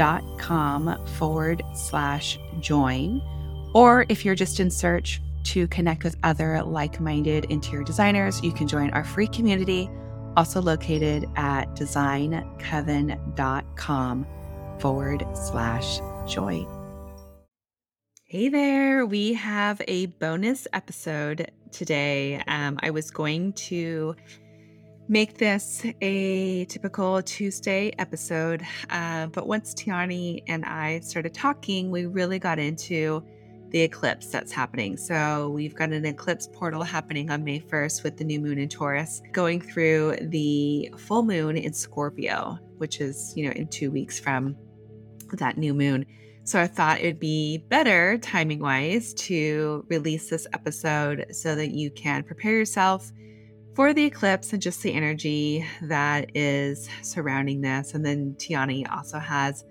[0.00, 3.20] designcoven.com forward slash join.
[3.74, 8.52] Or if you're just in search to connect with other like minded interior designers, you
[8.52, 9.88] can join our free community,
[10.36, 14.26] also located at designcoven.com
[14.78, 16.66] forward slash join.
[18.24, 22.40] Hey there, we have a bonus episode today.
[22.46, 24.14] Um, I was going to
[25.10, 28.64] make this a typical Tuesday episode.
[28.90, 33.20] Uh, but once Tiarnie and I started talking, we really got into
[33.70, 34.96] the eclipse that's happening.
[34.96, 38.68] So we've got an eclipse portal happening on May 1st with the new moon in
[38.68, 44.20] Taurus, going through the full moon in Scorpio, which is, you know, in two weeks
[44.20, 44.54] from
[45.32, 46.06] that new moon.
[46.44, 51.90] So I thought it'd be better timing wise to release this episode so that you
[51.90, 53.10] can prepare yourself
[53.74, 57.94] for the eclipse and just the energy that is surrounding this.
[57.94, 59.64] And then Tiarnie also has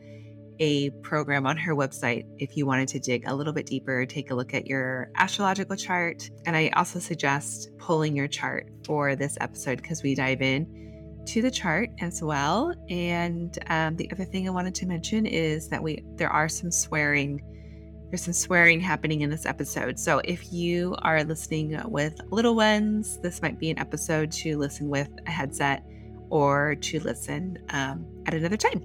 [0.60, 4.32] a program on her website if you wanted to dig a little bit deeper, take
[4.32, 6.30] a look at your astrological chart.
[6.46, 11.42] And I also suggest pulling your chart for this episode because we dive in to
[11.42, 12.74] the chart as well.
[12.90, 16.72] And um, the other thing I wanted to mention is that we there are some
[16.72, 17.42] swearing
[18.10, 20.00] there's some swearing happening in this episode.
[20.00, 24.90] So if you are listening with little ones, this might be an episode to listen
[24.90, 25.86] with a headset
[26.32, 28.84] or to listen um, at another time.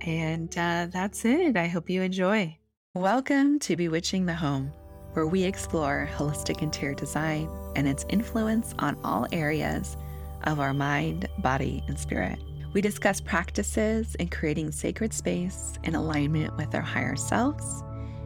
[0.00, 1.56] And uh, that's it.
[1.56, 2.56] I hope you enjoy.
[2.94, 4.72] Welcome to Bewitching the Home,
[5.12, 9.96] where we explore holistic interior design and its influence on all areas
[10.42, 12.40] of our mind, body, and spirit.
[12.72, 17.84] We discuss practices in creating sacred space in alignment with our higher selves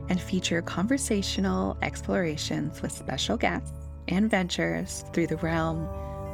[0.08, 3.72] and feature conversational explorations with special guests
[4.08, 5.86] and ventures through the realm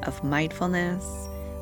[0.02, 1.04] of mindfulness,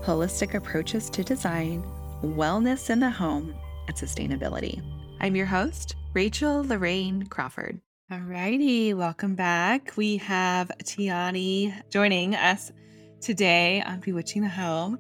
[0.03, 1.83] holistic approaches to design,
[2.23, 3.55] wellness in the home,
[3.87, 4.83] and sustainability.
[5.21, 7.81] I'm your host, Rachel Lorraine Crawford.
[8.11, 9.93] Alrighty, welcome back.
[9.97, 12.73] We have Tiarnie joining us
[13.21, 14.99] today on Bewitching the Home.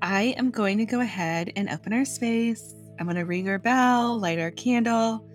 [0.00, 2.74] I am going to go ahead and open our space.
[2.98, 5.28] I'm going to ring our bell, light our candle,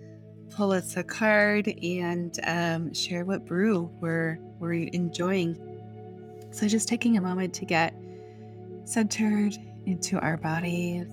[0.54, 5.56] pull us a card and um, share what brew we're we're enjoying.
[6.50, 7.94] So just taking a moment to get
[8.84, 9.54] centered
[9.86, 11.06] into our bodies,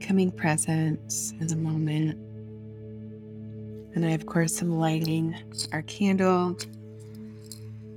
[0.00, 2.18] coming present in the moment.
[3.94, 5.36] And I, of course, am lighting
[5.72, 6.56] our candle,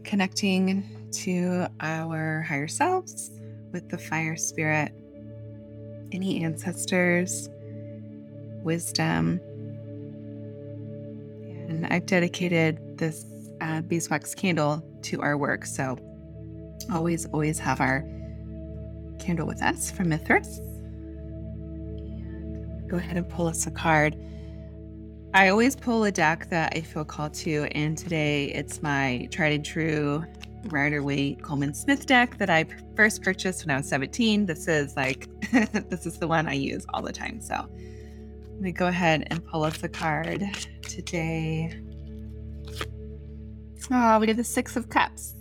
[0.04, 3.32] connecting to our higher selves
[3.72, 4.94] with the fire spirit
[6.14, 7.50] any ancestors,
[8.64, 9.40] wisdom.
[11.68, 13.26] And I've dedicated this
[13.62, 15.66] uh, beeswax candle to our work.
[15.66, 15.98] So
[16.92, 18.02] always, always have our
[19.20, 20.60] candle with us from Mithras.
[22.88, 24.16] Go ahead and pull us a card.
[25.34, 29.54] I always pull a deck that I feel called to, and today it's my tried
[29.54, 30.24] and true
[30.66, 34.46] Rider Waite Colman Smith deck that I first purchased when I was 17.
[34.46, 35.28] This is like,
[35.90, 37.40] this is the one I use all the time.
[37.40, 40.44] So let me go ahead and pull up the card
[40.82, 41.80] today.
[43.92, 45.36] Oh, we did the Six of Cups,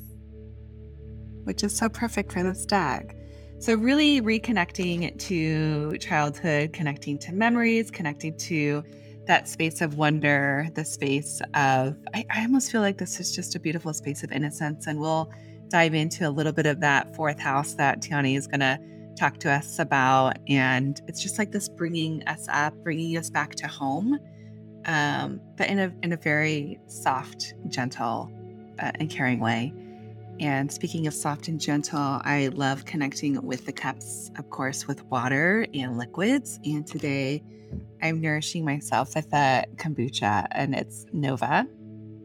[1.44, 3.16] which is so perfect for this deck.
[3.58, 8.82] So, really reconnecting to childhood, connecting to memories, connecting to
[9.26, 13.54] that space of wonder, the space of, I, I, almost feel like this is just
[13.54, 14.88] a beautiful space of innocence.
[14.88, 15.30] And we'll
[15.68, 18.80] dive into a little bit of that fourth house that Tiarnie is going to
[19.16, 20.36] talk to us about.
[20.48, 24.18] And it's just like this bringing us up, bringing us back to home,
[24.86, 28.30] um, but in a, in a very soft, gentle,
[28.78, 29.72] uh, and caring way.
[30.40, 35.04] And speaking of soft and gentle, I love connecting with the cups, of course, with
[35.04, 36.58] water and liquids.
[36.64, 37.42] And today,
[38.02, 41.66] I'm nourishing myself with a kombucha and it's Nova,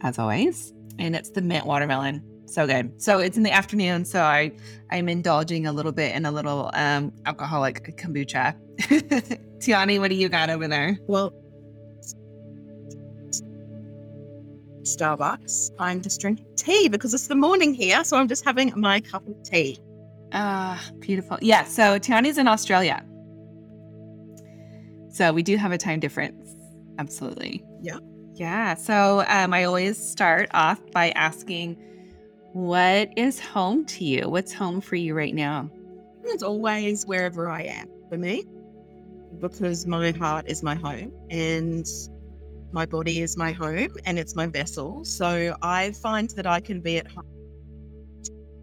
[0.02, 0.74] as always.
[0.98, 2.24] And it's the mint watermelon.
[2.48, 3.00] So good.
[3.02, 4.06] So it's in the afternoon.
[4.06, 4.52] So I,
[4.90, 8.56] I'm indulging a little bit in a little um, alcoholic kombucha.
[9.60, 10.98] Tiarnie, what do you got over there?
[11.08, 11.34] Well,
[14.84, 15.72] Starbucks.
[15.80, 18.04] I'm just drinking tea because it's the morning here.
[18.04, 19.78] So I'm just having my cup of tea.
[20.32, 21.38] Ah, beautiful.
[21.42, 21.66] Yeah.
[21.66, 23.04] So Tiarnie's in Australia.
[25.10, 26.56] So we do have a time difference.
[26.98, 27.64] Absolutely.
[27.82, 27.98] Yeah.
[28.36, 28.76] Yeah.
[28.76, 31.76] So um, I always start off by asking,
[32.58, 34.28] what is home to you?
[34.28, 35.70] What's home for you right now?
[36.24, 38.46] It's always wherever I am for me
[39.40, 41.86] because my heart is my home and
[42.72, 45.06] my body is my home and it's my vessel.
[45.06, 47.30] So I find that I can be at home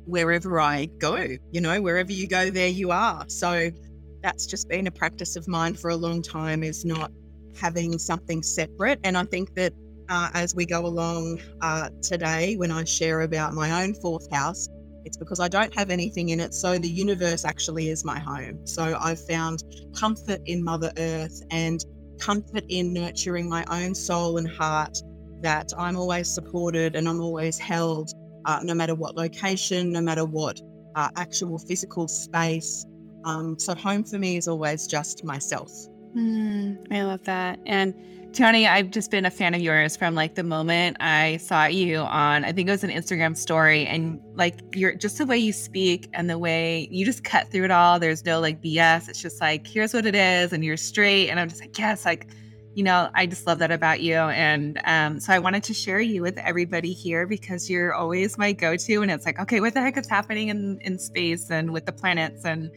[0.06, 1.29] wherever I go.
[1.52, 3.26] You know, wherever you go, there you are.
[3.29, 3.70] So
[4.25, 7.12] that's just been a practice of mine for a long time is not
[7.61, 8.99] having something separate.
[9.05, 9.73] And I think that
[10.08, 14.68] uh, as we go along uh, today, when I share about my own fourth house,
[15.04, 16.54] it's because I don't have anything in it.
[16.54, 18.66] So the universe actually is my home.
[18.66, 19.62] So I've found
[19.94, 21.84] comfort in Mother Earth and
[22.18, 24.96] comfort in nurturing my own soul and heart
[25.42, 28.12] that I'm always supported and I'm always held,
[28.46, 30.60] uh, no matter what location, no matter what
[30.94, 32.86] uh, actual physical space.
[33.24, 35.70] Um, so home for me is always just myself.
[36.16, 37.58] Mm, I love that.
[37.66, 37.94] And
[38.34, 41.98] Tiarnie, I've just been a fan of yours from like the moment I saw you
[41.98, 45.52] on, I think it was an Instagram story, and like you're just the way you
[45.52, 48.00] speak and the way you just cut through it all.
[48.00, 49.08] There's no like BS.
[49.08, 51.28] It's just like, here's what it is, and you're straight.
[51.28, 52.26] And I'm just like, yes, like,
[52.75, 54.16] you know, I just love that about you.
[54.16, 58.52] And um, so I wanted to share you with everybody here because you're always my
[58.52, 59.02] go to.
[59.02, 61.92] And it's like, okay, what the heck is happening in, in space and with the
[61.92, 62.44] planets?
[62.44, 62.72] And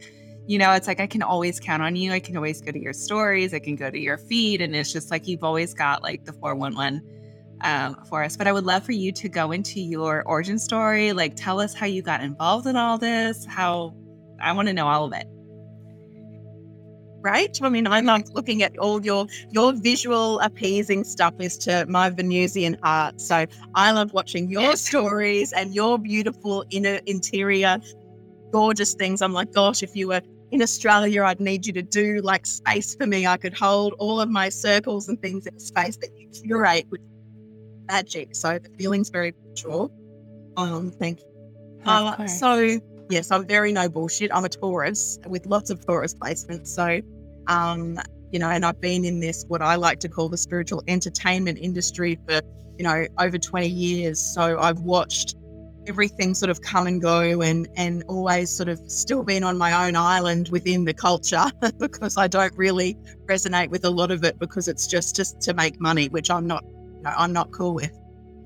[0.48, 2.10] you know, it's like I can always count on you.
[2.10, 3.52] I can always go to your stories.
[3.52, 4.62] I can go to your feed.
[4.62, 7.02] And it's just like you've always got like the 411
[7.60, 8.38] um, for us.
[8.38, 11.12] But I would love for you to go into your origin story.
[11.12, 13.44] Like, tell us how you got involved in all this.
[13.44, 13.94] How
[14.40, 15.26] I want to know all of it.
[17.20, 17.58] Right.
[17.60, 22.08] I mean, I love looking at all your your visual appeasing stuff is to my
[22.08, 23.20] Venusian heart.
[23.20, 27.80] So I love watching your stories and your beautiful inner interior
[28.50, 29.22] gorgeous things.
[29.22, 32.94] I'm like, gosh, if you were in Australia, I'd need you to do like space
[32.94, 33.26] for me.
[33.26, 37.00] I could hold all of my circles and things in space that you curate with
[37.88, 38.34] magic.
[38.34, 39.90] So the feeling's very true.
[40.56, 41.26] Um, thank you.
[41.84, 42.78] Uh, so
[43.10, 44.30] yes, I'm very no bullshit.
[44.32, 46.68] I'm a Taurus with lots of Taurus placements.
[46.68, 47.00] So,
[47.46, 47.98] um,
[48.32, 51.58] you know, and I've been in this what I like to call the spiritual entertainment
[51.58, 52.40] industry for
[52.78, 54.20] you know over 20 years.
[54.20, 55.36] So I've watched
[55.88, 59.86] everything sort of come and go and and always sort of still been on my
[59.86, 61.46] own island within the culture
[61.78, 62.96] because I don't really
[63.26, 66.46] resonate with a lot of it because it's just just to make money, which I'm
[66.46, 67.98] not you know, I'm not cool with.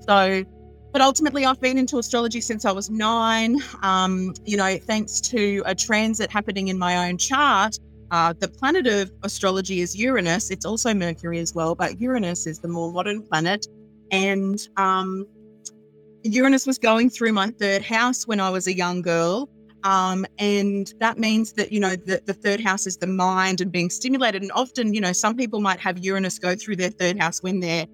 [0.09, 0.44] So
[0.93, 3.59] but ultimately I've been into astrology since I was nine.
[3.83, 7.79] Um, you know, thanks to a transit happening in my own chart.
[8.11, 10.50] Uh, the planet of astrology is Uranus.
[10.50, 13.67] It's also Mercury as well, but Uranus is the more modern planet.
[14.11, 15.27] And um,
[16.25, 19.49] Uranus was going through my third house when I was a young girl.
[19.85, 23.73] Um, and that means that, you know, the, the third house is the mind and
[23.73, 24.43] being stimulated.
[24.43, 27.61] And often, you know, some people might have Uranus go through their third house when
[27.61, 27.87] they're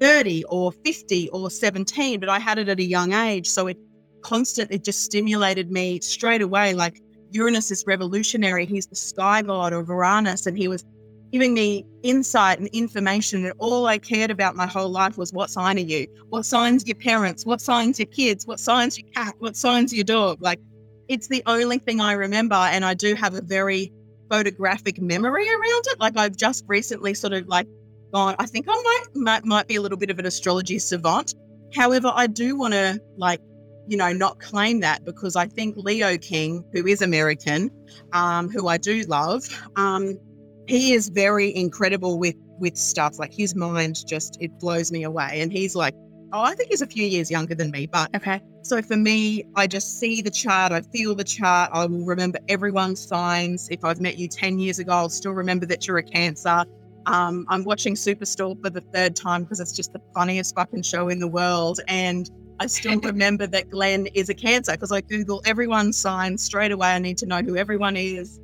[0.00, 3.48] 30 or 50 or 17, but I had it at a young age.
[3.48, 3.78] So it
[4.22, 6.74] constantly just stimulated me straight away.
[6.74, 7.00] Like
[7.30, 8.66] Uranus is revolutionary.
[8.66, 10.84] He's the sky god of Uranus, and he was
[11.32, 13.44] giving me insight and information.
[13.44, 16.06] And all I cared about my whole life was what sign are you?
[16.28, 17.44] What signs your parents?
[17.44, 18.46] What signs your kids?
[18.46, 19.34] What signs your cat?
[19.38, 20.40] What signs your dog?
[20.40, 20.60] Like
[21.08, 22.54] it's the only thing I remember.
[22.54, 23.92] And I do have a very
[24.30, 26.00] photographic memory around it.
[26.00, 27.66] Like I've just recently sort of like
[28.12, 31.34] gone, I think I might, might, might be a little bit of an astrology savant.
[31.74, 33.40] However, I do want to like
[33.88, 37.70] you know, not claim that because I think Leo King, who is American,
[38.12, 39.44] um, who I do love,
[39.76, 40.18] um,
[40.66, 43.18] he is very incredible with with stuff.
[43.18, 45.40] Like his mind just it blows me away.
[45.40, 45.94] And he's like,
[46.32, 47.86] oh, I think he's a few years younger than me.
[47.86, 48.40] But okay.
[48.62, 52.40] So for me, I just see the chart, I feel the chart, I will remember
[52.48, 53.68] everyone's signs.
[53.70, 56.64] If I've met you 10 years ago, I'll still remember that you're a cancer.
[57.06, 61.08] Um, I'm watching Superstore for the third time because it's just the funniest fucking show
[61.08, 61.78] in the world.
[61.86, 66.72] And I still remember that Glenn is a cancer because I Google everyone's signs straight
[66.72, 66.88] away.
[66.88, 68.40] I need to know who everyone is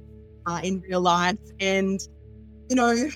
[0.46, 1.38] uh, in real life.
[1.60, 2.00] And,
[2.68, 3.08] you know,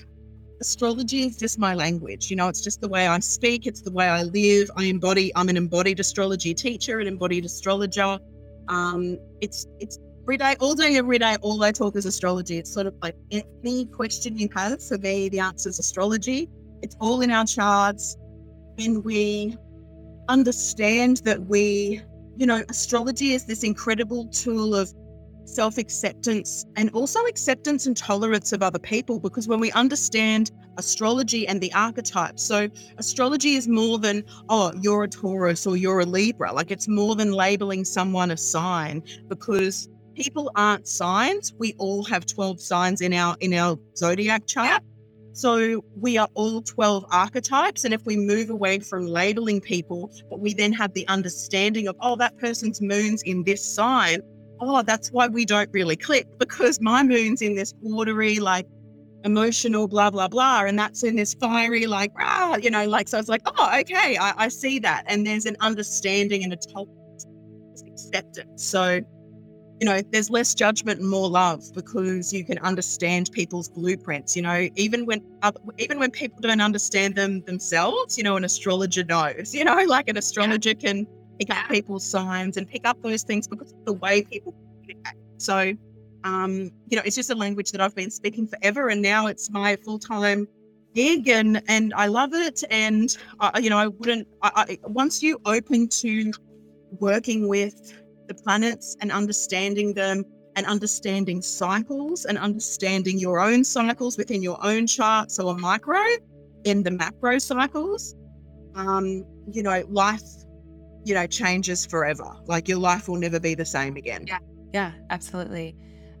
[0.61, 2.29] astrology is just my language.
[2.29, 4.69] You know, it's just the way I speak, it's the way I live.
[4.75, 8.19] I embody, I'm an embodied astrology teacher, an embodied astrologer.
[8.67, 12.57] Um, it's, it's, Every day, all day, every day, all I talk is astrology.
[12.57, 16.49] It's sort of like any question you have for me, the answer is astrology.
[16.81, 18.17] It's all in our charts.
[18.77, 19.55] And we
[20.27, 22.01] understand that we,
[22.35, 24.93] you know, astrology is this incredible tool of
[25.57, 29.19] self acceptance and also acceptance and tolerance of other people.
[29.19, 35.05] Because when we understand astrology and the archetypes, so astrology is more than, oh, you're
[35.05, 36.53] a Taurus or you're a Libra.
[36.53, 41.55] Like it's more than labeling someone a sign because people aren't signs.
[41.57, 44.83] We all have 12 signs in our in our zodiac chart.
[45.33, 47.83] So we are all 12 archetypes.
[47.83, 51.95] And if we move away from labeling people, but we then have the understanding of,
[51.99, 54.21] oh, that person's moon's in this sign.
[54.59, 58.67] Oh, that's why we don't really click because my moon's in this watery, like
[59.23, 60.63] emotional, blah, blah, blah.
[60.65, 64.17] And that's in this fiery, like, ah, you know, like, so it's like, oh, okay,
[64.17, 65.03] I, I see that.
[65.07, 67.25] And there's an understanding and a tolerance,
[67.85, 68.63] acceptance.
[68.63, 69.01] So
[69.79, 74.35] you know, there's less judgment and more love because you can understand people's blueprints.
[74.35, 75.21] You know, even when
[75.77, 79.53] even when people don't understand them themselves, you know, an astrologer knows.
[79.53, 80.75] You know, like an astrologer yeah.
[80.75, 81.07] can
[81.39, 85.13] pick up people's signs and pick up those things because of the way people communicate.
[85.37, 85.73] So,
[86.23, 89.49] um, you know, it's just a language that I've been speaking forever, and now it's
[89.49, 90.47] my full time
[90.93, 92.63] gig, and and I love it.
[92.69, 94.27] And uh, you know, I wouldn't.
[94.41, 96.31] I, I, once you open to
[96.99, 97.93] working with
[98.27, 100.23] the planets and understanding them
[100.55, 105.31] and understanding cycles and understanding your own cycles within your own chart.
[105.31, 106.03] So a micro
[106.63, 108.15] in the macro cycles,
[108.75, 110.23] um, you know, life,
[111.07, 112.35] you know, changes forever.
[112.45, 114.25] Like your life will never be the same again.
[114.27, 114.39] Yeah.
[114.73, 115.75] Yeah, absolutely.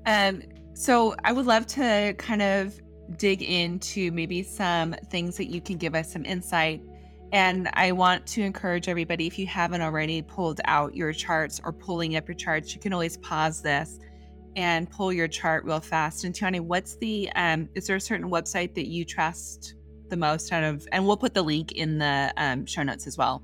[0.05, 0.41] Um,
[0.73, 2.79] so I would love to kind of
[3.17, 6.81] dig into maybe some things that you can give us some insight
[7.33, 11.73] and I want to encourage everybody if you haven't already pulled out your charts or
[11.73, 13.99] pulling up your charts, you can always pause this
[14.55, 16.23] and pull your chart real fast.
[16.23, 19.75] And Tiarnie, what's the um is there a certain website that you trust
[20.09, 23.17] the most out of and we'll put the link in the um, show notes as
[23.17, 23.43] well.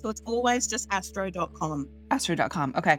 [0.00, 1.88] So it's always just astro.com.
[2.10, 2.74] Astro.com.
[2.76, 2.98] Okay.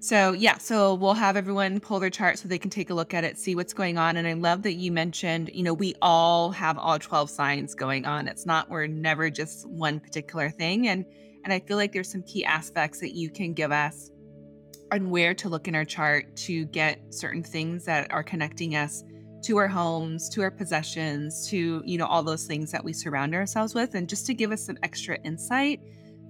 [0.00, 3.14] So, yeah, so we'll have everyone pull their chart so they can take a look
[3.14, 4.16] at it, see what's going on.
[4.16, 8.04] And I love that you mentioned, you know, we all have all 12 signs going
[8.04, 8.26] on.
[8.26, 10.88] It's not, we're never just one particular thing.
[10.88, 11.04] And,
[11.44, 14.10] and I feel like there's some key aspects that you can give us
[14.90, 19.04] on where to look in our chart to get certain things that are connecting us
[19.44, 23.36] to our homes, to our possessions, to, you know, all those things that we surround
[23.36, 23.94] ourselves with.
[23.94, 25.80] And just to give us some extra insight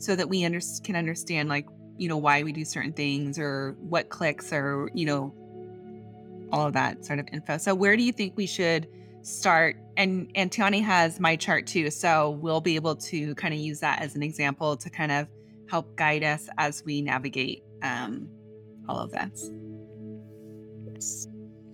[0.02, 1.66] so that we under- can understand, like,
[1.96, 5.32] you know, why we do certain things or what clicks or, you know,
[6.50, 7.56] all of that sort of info.
[7.56, 8.88] So where do you think we should
[9.22, 9.76] start?
[9.96, 11.90] And and has my chart too.
[11.90, 15.28] So we'll be able to kind of use that as an example to kind of
[15.70, 18.28] help guide us as we navigate um,
[18.88, 19.50] all of this.
[20.92, 21.28] Yes.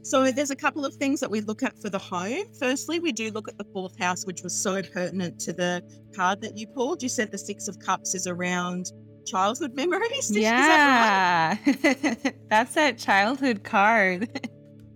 [0.09, 2.47] So there's a couple of things that we look at for the home.
[2.59, 5.83] Firstly, we do look at the fourth house, which was so pertinent to the
[6.17, 7.03] card that you pulled.
[7.03, 8.87] You said the six of cups is around
[9.27, 10.31] childhood memories.
[10.35, 12.35] Yeah, that right?
[12.49, 14.31] that's that childhood card.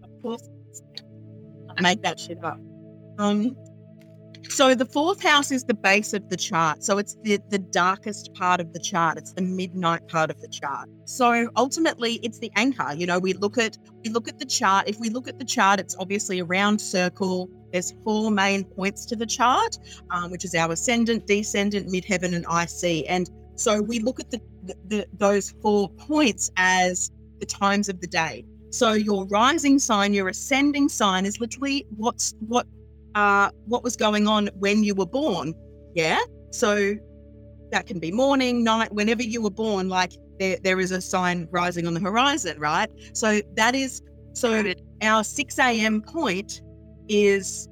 [0.02, 0.48] of course,
[1.76, 2.58] I made that shit up.
[3.18, 3.54] Um,
[4.52, 6.84] so the fourth house is the base of the chart.
[6.84, 9.16] So it's the, the darkest part of the chart.
[9.16, 10.90] It's the midnight part of the chart.
[11.06, 12.92] So ultimately it's the anchor.
[12.94, 14.88] You know, we look at we look at the chart.
[14.88, 17.48] If we look at the chart, it's obviously a round circle.
[17.72, 19.78] There's four main points to the chart,
[20.10, 23.06] um, which is our ascendant, descendant, midheaven, and IC.
[23.08, 24.40] And so we look at the,
[24.88, 28.44] the, those four points as the times of the day.
[28.68, 32.66] So your rising sign, your ascending sign is literally what's what
[33.14, 35.54] uh what was going on when you were born.
[35.94, 36.20] Yeah.
[36.50, 36.94] So
[37.70, 41.48] that can be morning, night, whenever you were born, like there, there is a sign
[41.50, 42.88] rising on the horizon, right?
[43.14, 44.02] So that is
[44.34, 46.00] so our 6 a.m.
[46.02, 46.62] point
[47.08, 47.68] is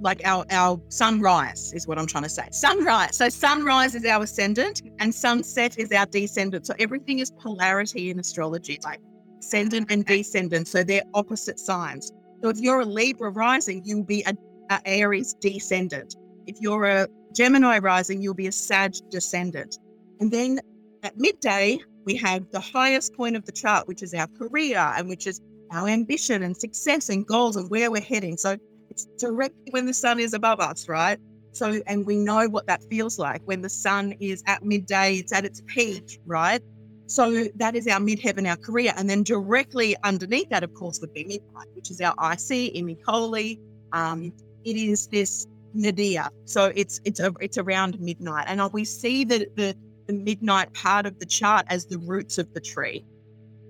[0.00, 2.48] like our our sunrise is what I'm trying to say.
[2.50, 3.16] Sunrise.
[3.16, 6.66] So sunrise is our ascendant and sunset is our descendant.
[6.66, 9.00] So everything is polarity in astrology, like
[9.38, 10.68] ascendant and descendant.
[10.68, 12.12] So they're opposite signs.
[12.46, 14.32] So if you're a Libra rising, you'll be a,
[14.70, 16.14] a Aries descendant.
[16.46, 19.80] If you're a Gemini rising, you'll be a Sag descendant.
[20.20, 20.60] And then
[21.02, 25.08] at midday, we have the highest point of the chart, which is our career and
[25.08, 25.40] which is
[25.72, 28.36] our ambition and success and goals and where we're heading.
[28.36, 28.56] So
[28.90, 31.18] it's directly when the sun is above us, right?
[31.50, 35.32] So, and we know what that feels like when the sun is at midday, it's
[35.32, 36.62] at its peak, right?
[37.06, 38.92] So that is our midheaven, our career.
[38.96, 42.96] And then directly underneath that, of course, would be midnight, which is our IC, Imum
[42.96, 43.60] Coeli.
[43.92, 44.32] Um,
[44.64, 46.28] it is this nadir.
[46.44, 48.46] So it's it's a, it's around midnight.
[48.48, 52.52] And we see the, the the midnight part of the chart as the roots of
[52.54, 53.04] the tree.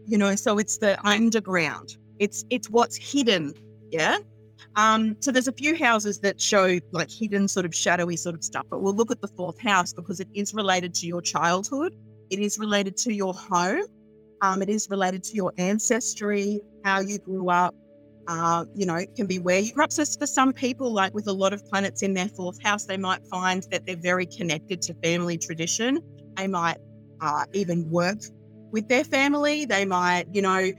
[0.07, 1.97] You know, so it's the underground.
[2.19, 3.55] It's it's what's hidden.
[3.91, 4.19] Yeah.
[4.77, 8.45] Um, so there's a few houses that show like hidden sort of shadowy sort of
[8.45, 11.95] stuff, but we'll look at the fourth house because it is related to your childhood.
[12.31, 13.85] It is related to your home.
[14.43, 17.75] Um, it is related to your ancestry, how you grew up.
[18.29, 19.93] Uh, you know, it can be where you grew up.
[19.93, 22.97] So for some people, like with a lot of planets in their fourth house, they
[22.97, 26.01] might find that they're very connected to family tradition.
[26.37, 26.77] They might
[27.21, 28.19] uh, even work
[28.73, 29.65] with their family.
[29.65, 30.71] They might, you know,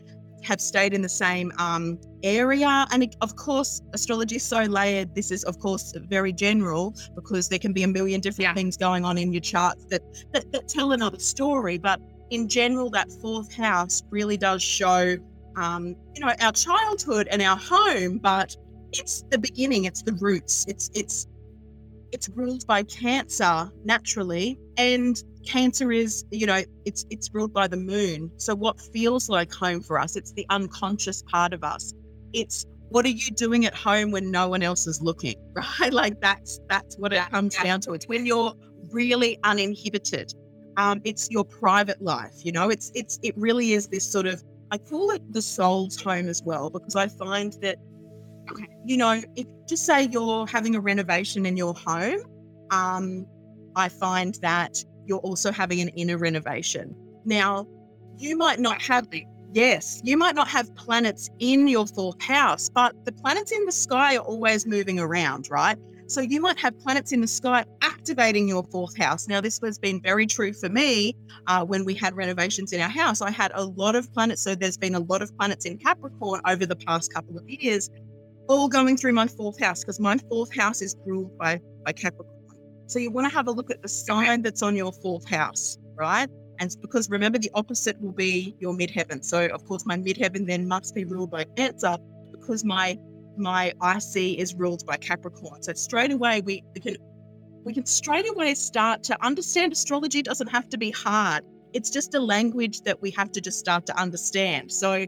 [0.44, 2.86] have stayed in the same um, area.
[2.92, 5.14] And of course, astrology is so layered.
[5.16, 8.54] This is, of course, very general because there can be a million different yeah.
[8.54, 10.02] things going on in your charts that,
[10.34, 11.78] that, that tell another story.
[11.78, 15.18] But in general, that fourth house really does show,
[15.56, 18.20] um, you know, our childhood and our home.
[18.20, 18.56] But
[18.94, 19.86] it's the beginning.
[19.86, 20.66] It's the roots.
[20.68, 21.28] It's it's
[22.12, 27.78] it's ruled by Cancer naturally, and Cancer is, you know, it's it's ruled by the
[27.78, 28.30] moon.
[28.38, 31.94] So what feels like home for us, it's the unconscious part of us.
[32.34, 35.94] It's what are you doing at home when no one else is looking, right?
[35.94, 37.94] Like that's that's what it comes down to.
[37.94, 38.54] It's when you're
[38.92, 40.34] really uninhibited.
[40.76, 42.70] Um, it's your private life, you know.
[42.70, 46.44] It's it's it really is this sort of I call it the soul's home as
[46.44, 47.78] well because I find that
[48.86, 52.20] you know, if just say you're having a renovation in your home,
[52.72, 53.26] um,
[53.76, 56.96] I find that you're also having an inner renovation.
[57.26, 57.68] Now,
[58.18, 62.70] you might not have the yes, you might not have planets in your fourth house,
[62.70, 65.78] but the planets in the sky are always moving around, right?
[66.10, 69.28] So you might have planets in the sky activating your fourth house.
[69.28, 71.14] Now, this has been very true for me
[71.48, 73.22] uh, when we had renovations in our house.
[73.22, 74.42] I had a lot of planets.
[74.42, 77.90] So there's been a lot of planets in Capricorn over the past couple of years
[78.48, 82.37] all going through my fourth house because my fourth house is ruled by, by Capricorn.
[82.88, 85.78] So you want to have a look at the sign that's on your fourth house,
[85.96, 86.30] right?
[86.60, 89.24] And because remember, the opposite will be your midheaven.
[89.24, 91.98] So of course, my midheaven then must be ruled by Cancer
[92.32, 92.98] because my
[93.38, 95.62] my IC is ruled by Capricorn.
[95.62, 96.98] So straight away we, we can
[97.64, 101.44] we can straight away start to understand astrology doesn't have to be hard.
[101.74, 104.72] It's just a language that we have to just start to understand.
[104.72, 105.06] So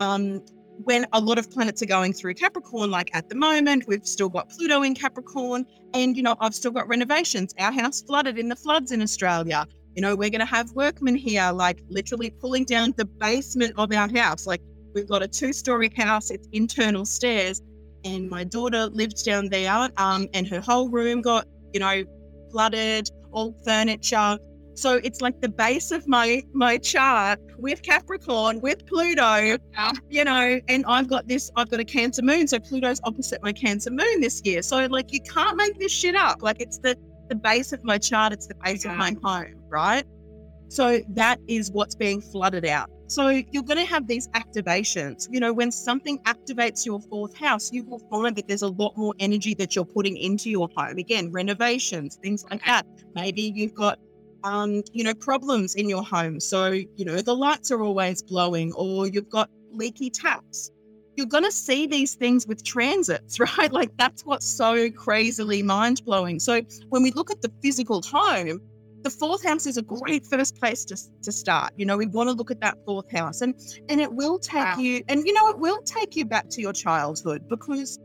[0.00, 0.42] um,
[0.84, 4.28] when a lot of planets are going through Capricorn, like at the moment, we've still
[4.28, 7.54] got Pluto in Capricorn, and you know, I've still got renovations.
[7.58, 9.66] Our house flooded in the floods in Australia.
[9.94, 13.92] You know, we're going to have workmen here, like literally pulling down the basement of
[13.92, 14.46] our house.
[14.46, 14.62] Like
[14.94, 17.60] we've got a two-story house, it's internal stairs,
[18.04, 22.04] and my daughter lived down there, um, and her whole room got, you know,
[22.50, 24.38] flooded, all furniture.
[24.74, 29.92] So it's like the base of my my chart with Capricorn, with Pluto, yeah.
[30.08, 32.48] you know, and I've got this, I've got a Cancer moon.
[32.48, 34.62] So Pluto's opposite my Cancer moon this year.
[34.62, 36.42] So like you can't make this shit up.
[36.42, 36.96] Like it's the
[37.28, 38.92] the base of my chart, it's the base yeah.
[38.92, 40.04] of my home, right?
[40.68, 42.90] So that is what's being flooded out.
[43.06, 45.28] So you're going to have these activations.
[45.30, 48.96] You know, when something activates your fourth house, you will find that there's a lot
[48.96, 50.96] more energy that you're putting into your home.
[50.96, 52.86] Again, renovations, things like that.
[53.14, 53.98] Maybe you've got
[54.44, 56.40] um, you know, problems in your home.
[56.40, 60.70] So, you know, the lights are always blowing or you've got leaky taps.
[61.16, 63.72] You're going to see these things with transits, right?
[63.72, 66.40] Like that's what's so crazily mind blowing.
[66.40, 68.60] So, when we look at the physical home,
[69.02, 71.72] the fourth house is a great first place to, to start.
[71.76, 73.54] You know, we want to look at that fourth house and
[73.88, 74.78] and it will take wow.
[74.78, 77.98] you and you know it will take you back to your childhood because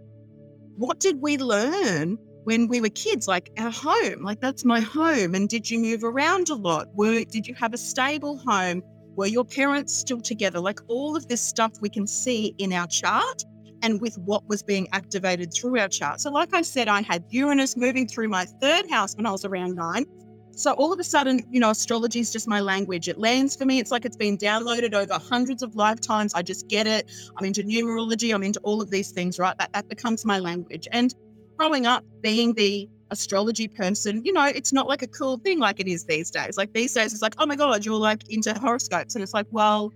[0.76, 5.36] what did we learn when we were kids, like our home, like that's my home.
[5.36, 6.88] And did you move around a lot?
[6.96, 8.82] Were did you have a stable home?
[9.18, 10.62] Were your parents still together?
[10.62, 13.44] Like all of this stuff we can see in our chart
[13.82, 16.22] and with what was being activated through our chart.
[16.22, 19.44] So, like I said, I had Uranus moving through my third house when I was
[19.44, 20.06] around nine.
[20.52, 23.10] So all of a sudden, you know, astrology is just my language.
[23.10, 23.80] It lands for me.
[23.80, 26.34] It's like it's been downloaded over hundreds of lifetimes.
[26.34, 27.12] I just get it.
[27.36, 28.34] I'm into numerology.
[28.34, 29.56] I'm into all of these things, right?
[29.60, 30.88] That, that becomes my language.
[30.94, 31.14] And
[31.58, 35.80] growing up being the astrology person, you know, it's not like a cool thing like
[35.80, 36.58] it is these days.
[36.58, 39.16] Like these days, it's like, oh my God, you're like into horoscopes.
[39.16, 39.92] And it's like, well,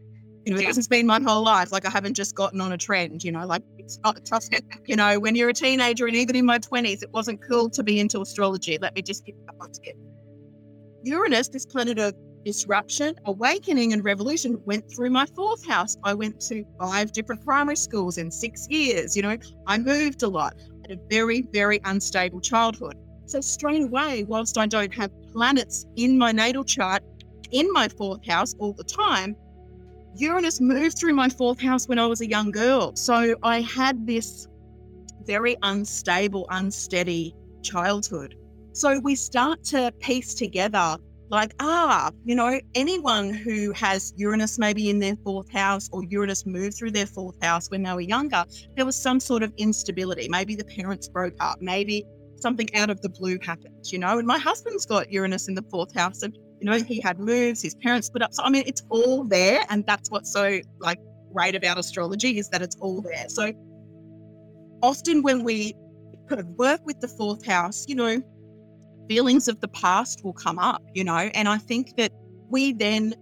[0.45, 1.71] you know, this has been my whole life.
[1.71, 4.59] Like I haven't just gotten on a trend, you know, like it's not, trust me,
[4.87, 7.83] you know, when you're a teenager and even in my 20s, it wasn't cool to
[7.83, 8.77] be into astrology.
[8.81, 9.95] Let me just get that once again.
[11.03, 15.97] Uranus, this planet of disruption, awakening, and revolution went through my fourth house.
[16.03, 19.15] I went to five different primary schools in six years.
[19.15, 20.55] You know, I moved a lot
[20.91, 22.95] a very, very unstable childhood.
[23.25, 27.03] So, straight away, whilst I don't have planets in my natal chart
[27.51, 29.35] in my fourth house all the time,
[30.17, 32.95] Uranus moved through my fourth house when I was a young girl.
[32.95, 34.47] So, I had this
[35.25, 38.35] very unstable, unsteady childhood.
[38.73, 40.97] So, we start to piece together
[41.31, 46.45] like, ah, you know, anyone who has Uranus maybe in their fourth house or Uranus
[46.45, 48.43] moved through their fourth house when they were younger,
[48.75, 50.27] there was some sort of instability.
[50.29, 54.17] Maybe the parents broke up, maybe something out of the blue happened, you know.
[54.19, 57.61] And my husband's got Uranus in the fourth house, and you know, he had moves,
[57.61, 58.33] his parents split up.
[58.33, 60.99] So I mean, it's all there, and that's what's so like
[61.33, 63.29] great about astrology is that it's all there.
[63.29, 63.53] So
[64.83, 65.73] often when we
[66.27, 68.21] kind of work with the fourth house, you know,
[69.11, 72.13] feelings of the past will come up, you know, and I think that
[72.49, 73.13] we then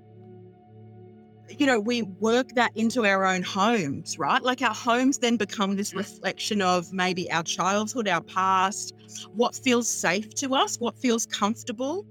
[1.58, 4.44] you know, we work that into our own homes, right?
[4.44, 8.94] Like our homes then become this reflection of maybe our childhood, our past,
[9.34, 12.06] what feels safe to us, what feels comfortable.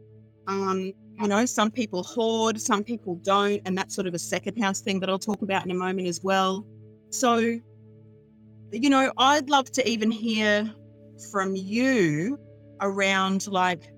[0.48, 4.60] Um, you know, some people hoard, some people don't, and that's sort of a second
[4.60, 6.66] house thing that I'll talk about in a moment as well.
[7.10, 7.36] So,
[8.72, 10.68] you know, I'd love to even hear
[11.30, 12.40] from you
[12.80, 13.90] around like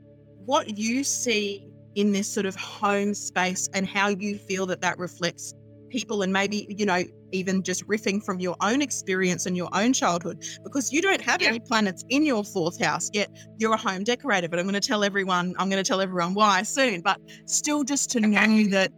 [0.45, 4.99] what you see in this sort of home space and how you feel that that
[4.99, 5.55] reflects
[5.91, 9.93] people and maybe you know even just riffing from your own experience and your own
[9.93, 11.49] childhood because you don't have yeah.
[11.49, 14.87] any planets in your fourth house yet you're a home decorator but i'm going to
[14.87, 18.29] tell everyone i'm going to tell everyone why soon but still just to okay.
[18.29, 18.93] know that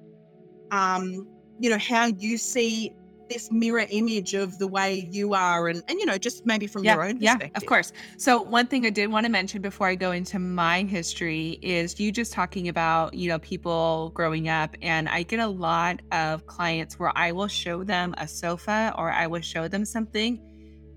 [0.71, 1.27] um
[1.59, 2.93] you know how you see
[3.33, 6.85] this mirror image of the way you are and, and you know just maybe from
[6.85, 7.93] yeah, your own yeah of course.
[8.19, 11.99] So one thing i did want to mention before i go into my history is
[11.99, 16.47] you just talking about you know people growing up and i get a lot of
[16.47, 20.41] clients where i will show them a sofa or i will show them something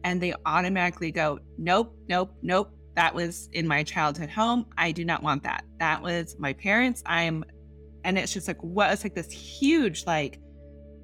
[0.03, 5.05] and they automatically go nope nope nope that was in my childhood home i do
[5.05, 5.63] not want that.
[5.79, 7.45] That was my parents i'm
[8.03, 10.39] and it's just like what it's like this huge like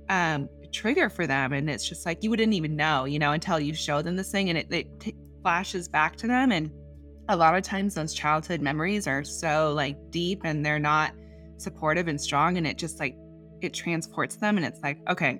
[0.09, 1.53] um trigger for them.
[1.53, 4.31] And it's just like you wouldn't even know, you know, until you show them this
[4.31, 6.51] thing and it, it t- flashes back to them.
[6.51, 6.71] And
[7.29, 11.13] a lot of times those childhood memories are so like deep and they're not
[11.57, 12.57] supportive and strong.
[12.57, 13.15] And it just like,
[13.61, 14.57] it transports them.
[14.57, 15.39] And it's like, okay.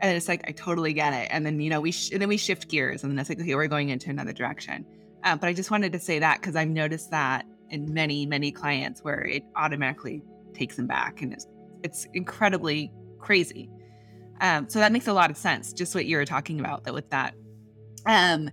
[0.00, 1.28] And it's like, I totally get it.
[1.30, 3.40] And then, you know, we, sh- and then we shift gears and then it's like,
[3.40, 4.84] okay, we're going into another direction.
[5.24, 8.50] Um, but I just wanted to say that because I've noticed that in many, many
[8.50, 11.46] clients where it automatically takes them back and it's,
[11.84, 13.70] it's incredibly crazy.
[14.42, 16.92] Um, so that makes a lot of sense, just what you were talking about that
[16.92, 17.34] with that.
[18.06, 18.50] Um,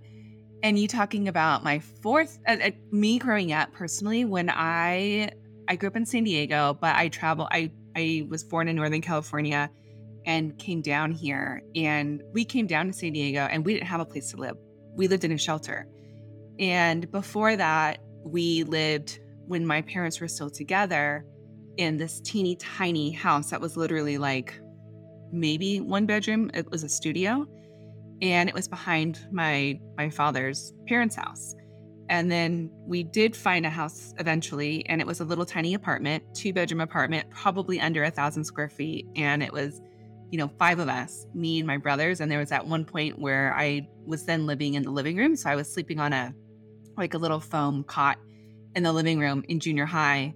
[0.62, 5.32] and you talking about my fourth, uh, uh, me growing up personally, when I
[5.68, 7.48] I grew up in San Diego, but I travel.
[7.50, 9.68] I I was born in Northern California
[10.26, 14.00] and came down here, and we came down to San Diego, and we didn't have
[14.00, 14.56] a place to live.
[14.94, 15.88] We lived in a shelter,
[16.60, 21.24] and before that, we lived when my parents were still together
[21.78, 24.60] in this teeny tiny house that was literally like
[25.32, 26.50] maybe one bedroom.
[26.54, 27.46] It was a studio,
[28.22, 31.54] and it was behind my my father's parents' house.
[32.10, 36.24] And then we did find a house eventually, and it was a little tiny apartment,
[36.34, 39.06] two bedroom apartment, probably under a thousand square feet.
[39.14, 39.80] And it was,
[40.30, 42.20] you know, five of us, me and my brothers.
[42.20, 45.36] And there was at one point where I was then living in the living room.
[45.36, 46.34] So I was sleeping on a
[46.96, 48.18] like a little foam cot
[48.74, 50.34] in the living room in junior high.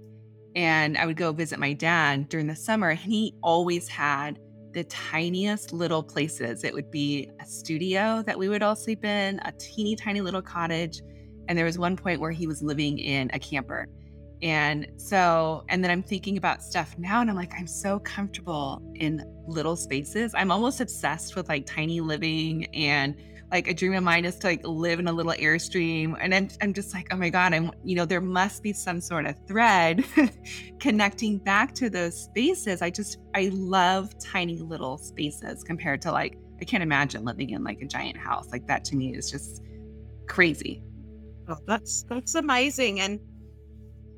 [0.55, 4.39] And I would go visit my dad during the summer, and he always had
[4.75, 6.65] the tiniest little places.
[6.65, 10.43] It would be a studio that we would all sleep in, a teeny tiny little
[10.43, 11.01] cottage.
[11.49, 13.87] And there was one point where he was living in a camper.
[14.43, 18.83] And so, and then I'm thinking about stuff now, and I'm like, I'm so comfortable
[18.97, 20.35] in little spaces.
[20.35, 23.15] I'm almost obsessed with like tiny living and
[23.55, 26.49] like a dream of mine is to like live in a little airstream and I'm,
[26.61, 29.37] I'm just like oh my god i'm you know there must be some sort of
[29.47, 30.05] thread
[30.81, 32.83] connecting back to those spaces.
[32.83, 37.63] I just i love tiny little spaces compared to like i can't imagine living in
[37.63, 38.51] like a giant house.
[38.51, 39.63] Like that to me is just
[40.27, 40.83] crazy.
[41.49, 43.21] Oh that's that's amazing and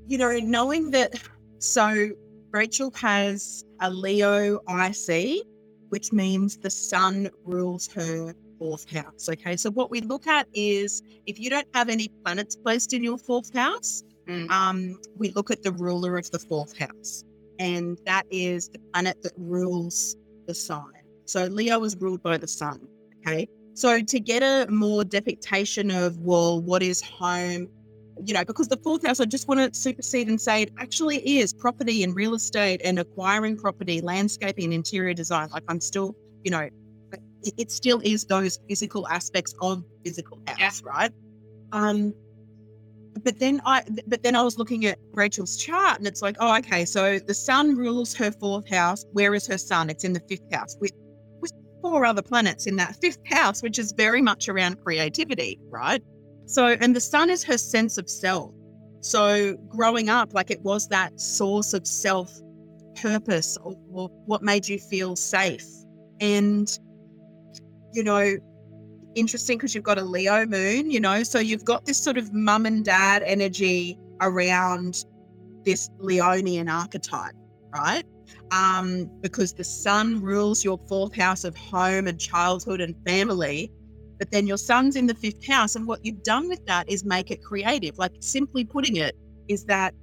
[0.07, 1.12] you know knowing that
[1.59, 2.09] so
[2.53, 5.42] rachel has a leo ic
[5.90, 9.29] which means the sun rules her fourth house.
[9.29, 13.03] Okay, so what we look at is if you don't have any planets placed in
[13.03, 14.51] your fourth house, mm.
[14.51, 17.25] um, we look at the ruler of the fourth house,
[17.59, 20.16] and that is the planet that rules
[20.47, 21.03] the sign.
[21.25, 22.81] So Leo is ruled by the sun.
[23.21, 27.69] Okay, so to get a more depiction of well, what is home?
[28.25, 31.19] You know, because the fourth house, I just want to supersede and say it actually
[31.38, 35.51] is property and real estate and acquiring property, landscaping, interior design.
[35.53, 36.71] Like I'm still, you know,
[37.57, 40.71] it still is those physical aspects of physical house, yeah.
[40.85, 41.13] right?
[41.73, 42.15] Um,
[43.25, 46.57] but then I, but then I was looking at Rachel's chart, and it's like, oh,
[46.59, 49.05] okay, so the sun rules her fourth house.
[49.13, 49.91] Where is her sun?
[49.91, 50.93] It's in the fifth house with
[51.41, 56.03] with four other planets in that fifth house, which is very much around creativity, right?
[56.47, 58.53] So, and the sun is her sense of self.
[59.01, 62.33] So, growing up, like it was that source of self
[63.01, 65.67] purpose or, or what made you feel safe.
[66.21, 66.79] And
[67.97, 68.37] you know,
[69.15, 72.33] interesting because you've got a Leo moon, you know, so you've got this sort of
[72.35, 75.05] mum and dad energy around
[75.65, 77.35] this Leonian archetype,
[77.75, 78.05] right?
[78.53, 83.73] Um, because the sun rules your fourth house of home and childhood and family,
[84.19, 85.75] but then your sun's in the fifth house.
[85.75, 87.99] And what you've done with that is make it creative.
[87.99, 89.17] Like simply putting it,
[89.49, 89.95] is that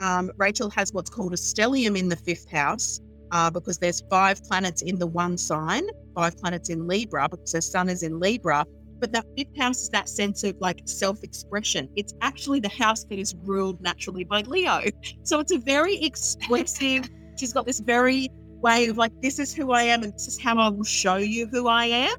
[0.00, 4.42] um, Rachel has what's called a stellium in the fifth house, uh, because there's five
[4.44, 5.86] planets in the one sign,
[6.18, 8.66] five planets in Libra, because her sun is in Libra.
[8.98, 11.88] But that fifth house is that sense of like self expression.
[11.94, 14.80] It's actually the house that is ruled naturally by Leo.
[15.22, 18.28] So it's a very expressive, she's got this very
[18.60, 21.16] way of like, this is who I am and this is how I will show
[21.16, 22.16] you who I am.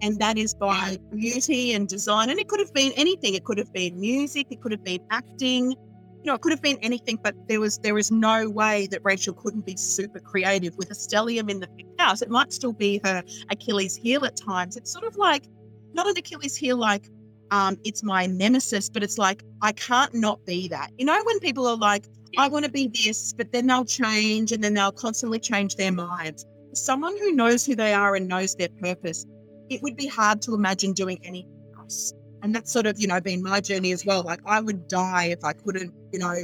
[0.00, 2.30] And that is by beauty and design.
[2.30, 3.34] And it could have been anything.
[3.34, 5.74] It could have been music, it could have been acting,
[6.22, 9.00] you know, it could have been anything, but there was there is no way that
[9.02, 12.22] Rachel couldn't be super creative with a stellium in the fifth house.
[12.22, 14.76] It might still be her Achilles heel at times.
[14.76, 15.48] It's sort of like
[15.94, 17.08] not an Achilles heel like
[17.50, 20.92] um, it's my nemesis, but it's like I can't not be that.
[20.96, 22.06] You know, when people are like,
[22.38, 25.92] I want to be this, but then they'll change and then they'll constantly change their
[25.92, 26.46] minds.
[26.72, 29.26] Someone who knows who they are and knows their purpose,
[29.68, 33.20] it would be hard to imagine doing anything else and that's sort of you know
[33.20, 34.22] been my journey as well.
[34.22, 36.36] Like i would die if i couldn't you know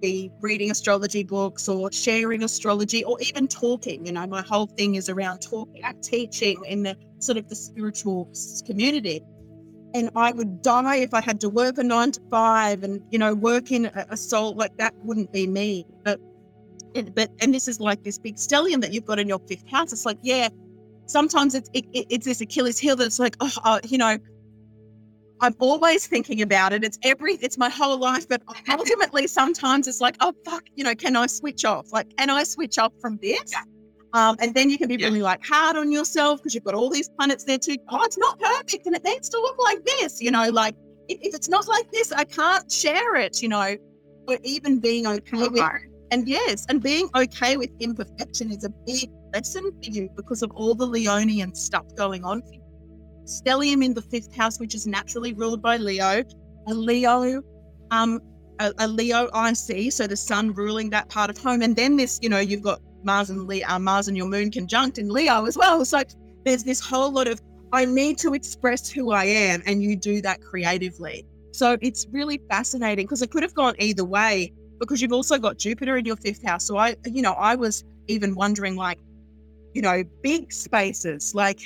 [0.00, 4.04] be reading astrology books or sharing astrology or even talking.
[4.06, 8.30] You know my whole thing is around talking teaching in the sort of the spiritual
[8.66, 9.22] community.
[9.94, 13.18] And i would die if i had to work a nine to five and you
[13.18, 14.54] know work in a, a soul.
[14.54, 15.86] Like that wouldn't be me.
[16.04, 16.20] But
[16.94, 19.68] and, but and this is like this big stellium that you've got in your fifth
[19.68, 19.92] house.
[19.92, 20.48] It's like yeah
[21.06, 24.18] sometimes it's it, it's this achilles heel that's like oh, oh you know
[25.40, 26.84] I'm always thinking about it.
[26.84, 28.28] It's every, it's my whole life.
[28.28, 31.92] But ultimately, sometimes it's like, oh fuck, you know, can I switch off?
[31.92, 33.54] Like, can I switch off from this?
[34.14, 35.06] Um, and then you can be yeah.
[35.06, 37.76] really like hard on yourself because you've got all these planets there too.
[37.90, 40.20] Oh, it's not perfect, and it needs to look like this.
[40.20, 40.74] You know, like
[41.08, 43.42] if, it's not like this, I can't share it.
[43.42, 43.76] You know,
[44.26, 45.62] or even being okay with,
[46.10, 50.50] and yes, and being okay with imperfection is a big lesson for you because of
[50.52, 52.62] all the Leonian stuff going on for you
[53.28, 56.24] stellium in the fifth house, which is naturally ruled by Leo,
[56.66, 57.42] a Leo,
[57.90, 58.20] um,
[58.60, 62.18] a, a Leo IC, so the sun ruling that part of home, and then this,
[62.22, 65.44] you know, you've got Mars and Leo, uh, Mars and your Moon conjunct in Leo
[65.44, 65.84] as well.
[65.84, 66.02] So
[66.44, 67.40] there's this whole lot of
[67.72, 71.26] I need to express who I am, and you do that creatively.
[71.52, 75.58] So it's really fascinating because it could have gone either way because you've also got
[75.58, 76.64] Jupiter in your fifth house.
[76.64, 78.98] So I, you know, I was even wondering like,
[79.74, 81.60] you know, big spaces like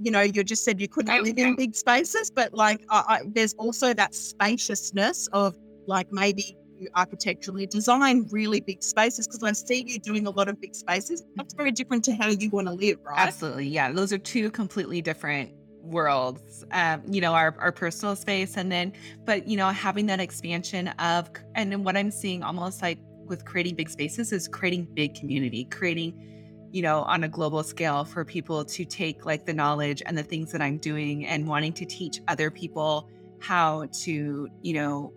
[0.00, 3.20] you know, you just said you couldn't live in big spaces, but like I, I,
[3.26, 9.52] there's also that spaciousness of like maybe you architecturally design really big spaces because I
[9.52, 11.22] see you doing a lot of big spaces.
[11.36, 13.18] That's very different to how you want to live, right?
[13.18, 13.68] Absolutely.
[13.68, 13.92] Yeah.
[13.92, 15.52] Those are two completely different
[15.84, 18.92] worlds um, you know our, our personal space and then
[19.24, 23.44] but you know having that expansion of and then what i'm seeing almost like with
[23.44, 26.33] creating big spaces is creating big community creating
[26.74, 30.24] you know, on a global scale for people to take like the knowledge and the
[30.24, 33.08] things that I'm doing and wanting to teach other people
[33.38, 35.12] how to, you know,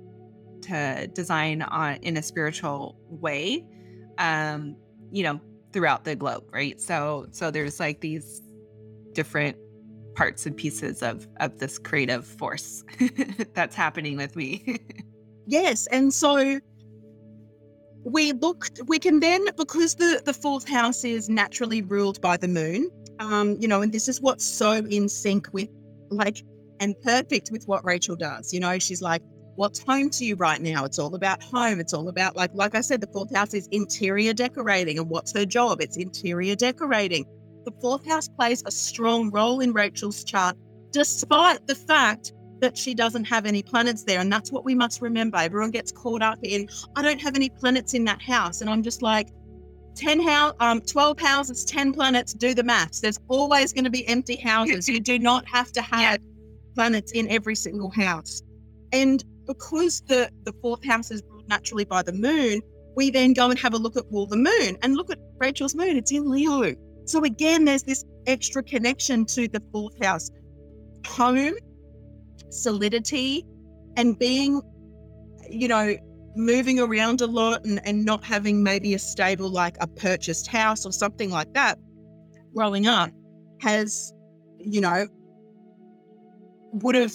[0.62, 3.66] to design on in a spiritual way,
[4.20, 4.76] um,
[5.10, 5.42] you know,
[5.74, 6.80] throughout the globe, right?
[6.80, 8.40] So, so there's like these
[9.14, 9.58] different
[10.14, 12.84] parts and pieces of of this creative force
[13.56, 14.78] that's happening with me.
[15.48, 16.60] yes, and so
[18.12, 22.48] we looked we can then because the the fourth house is naturally ruled by the
[22.48, 22.90] moon
[23.20, 25.70] um you know and this is what's so in sync with
[26.10, 26.42] like
[26.80, 29.22] and perfect with what rachel does you know she's like
[29.58, 30.86] what's home to you right now?
[30.86, 31.80] It's all about home.
[31.80, 35.34] It's all about like like i said the fourth house is interior decorating and what's
[35.34, 35.82] her job?
[35.82, 37.26] It's interior decorating.
[37.66, 40.56] The fourth house plays a strong role in rachel's chart
[40.92, 44.20] despite the fact that she doesn't have any planets there.
[44.20, 45.38] And that's what we must remember.
[45.38, 48.62] Everyone gets caught up in, I don't have any planets in that house.
[48.62, 49.30] And I'm just like,
[49.96, 53.00] 10 house, um, 12 houses, 10 planets, do the maths.
[53.00, 54.88] There's always going to be empty houses.
[54.88, 56.20] You do not have to have
[56.76, 58.44] planets in every single house.
[58.94, 62.62] And because the, the fourth house is ruled naturally by the moon,
[62.96, 65.76] we then go and have a look at well, the moon and look at Rachel's
[65.76, 65.98] moon.
[65.98, 66.74] It's in Leo.
[67.06, 70.30] So again, there's this extra connection to the fourth house.
[71.08, 71.56] Home
[72.50, 73.46] solidity
[73.96, 74.62] and being,
[75.50, 75.96] you know,
[76.36, 80.86] moving around a lot and, and not having maybe a stable, like a purchased house
[80.86, 81.80] or something like that
[82.56, 83.12] growing up
[83.62, 84.14] has,
[84.60, 85.08] you know,
[86.74, 87.14] would have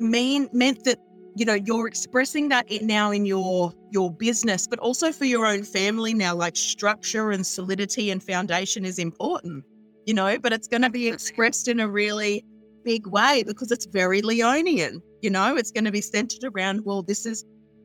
[0.00, 0.98] mean meant that
[1.36, 5.62] you know you're expressing that now in your your business but also for your own
[5.62, 9.64] family now like structure and solidity and foundation is important
[10.04, 12.44] you know but it's going to be expressed in a really
[12.84, 15.00] big way because it's very Leonian.
[15.22, 17.44] You know, it's going to be centered around, well, this is,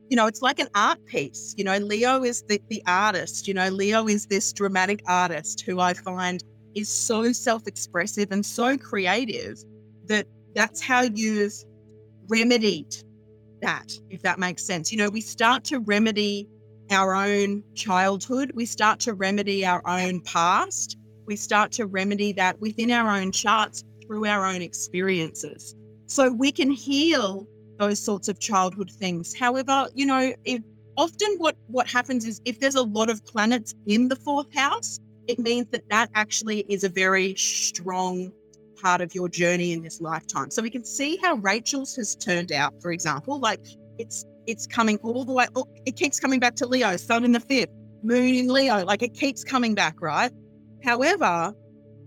[0.09, 1.53] you know, it's like an art piece.
[1.57, 3.47] You know, Leo is the, the artist.
[3.47, 6.43] You know, Leo is this dramatic artist who I find
[6.75, 9.57] is so self expressive and so creative
[10.05, 11.53] that that's how you've
[12.27, 12.95] remedied
[13.62, 14.91] that, if that makes sense.
[14.91, 16.47] You know, we start to remedy
[16.91, 22.59] our own childhood, we start to remedy our own past, we start to remedy that
[22.59, 25.76] within our own charts through our own experiences.
[26.08, 29.36] So we can heal those sorts of childhood things.
[29.38, 30.62] However, you know, if
[30.98, 35.00] often what what happens is if there's a lot of planets in the fourth house,
[35.28, 38.32] it means that that actually is a very strong
[38.82, 40.50] part of your journey in this lifetime.
[40.50, 43.62] So we can see how Rachel's has turned out, for example, like
[44.00, 45.45] it's it's coming all the way.
[45.56, 47.69] Oh, it keeps coming back to Leo, Sun in the fifth,
[48.02, 48.84] Moon in Leo.
[48.84, 50.32] Like it keeps coming back, right?
[50.84, 51.54] However,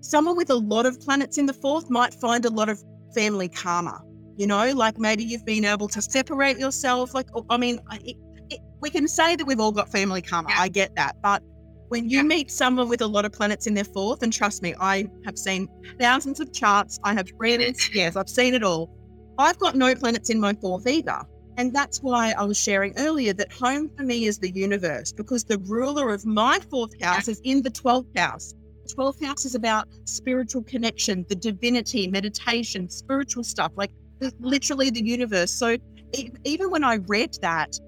[0.03, 2.83] someone with a lot of planets in the fourth might find a lot of
[3.15, 4.03] family karma.
[4.37, 7.15] You know, like maybe you've been able to separate yourself.
[7.15, 8.17] Like, oh, I mean, it,
[8.51, 10.51] it, we can say that we've all got family karma.
[10.53, 11.17] I get that.
[11.23, 11.43] But
[11.89, 14.75] when you meet someone with a lot of planets in their fourth, and trust me,
[14.81, 15.69] I have seen
[16.01, 17.77] thousands of charts, I have read it.
[17.95, 18.91] Yes, I've seen it all.
[19.39, 21.21] I've got no planets in my fourth either.
[21.59, 25.45] And that's why I was sharing earlier that home for me is the universe because
[25.45, 28.55] the ruler of my fourth house is in the 12th house.
[28.95, 33.91] 12th house is about spiritual connection, the divinity, meditation, spiritual stuff, like
[34.41, 35.51] literally the universe.
[35.53, 35.77] So
[36.45, 37.79] even when I read that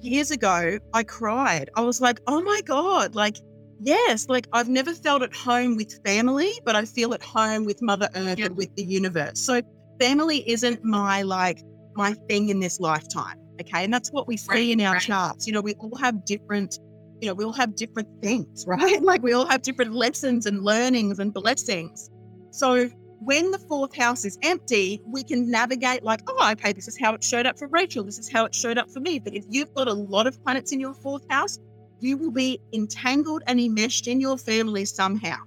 [0.00, 1.70] years ago, I cried.
[1.76, 3.36] I was like, oh my God, like,
[3.80, 7.80] yes, like I've never felt at home with family, but I feel at home with
[7.82, 9.40] Mother Earth and with the universe.
[9.40, 9.62] So
[10.00, 11.62] family isn't my like
[11.94, 13.38] my thing in this lifetime.
[13.60, 13.84] Okay.
[13.84, 15.02] And that's what we see right, in our right.
[15.02, 15.46] charts.
[15.46, 16.78] You know, we all have different,
[17.20, 19.02] you know, we all have different things, right?
[19.02, 22.10] Like we all have different lessons and learnings and blessings.
[22.50, 26.98] So when the fourth house is empty, we can navigate like, oh, okay, this is
[27.00, 28.04] how it showed up for Rachel.
[28.04, 29.18] This is how it showed up for me.
[29.18, 31.58] But if you've got a lot of planets in your fourth house,
[32.00, 35.38] you will be entangled and enmeshed in your family somehow.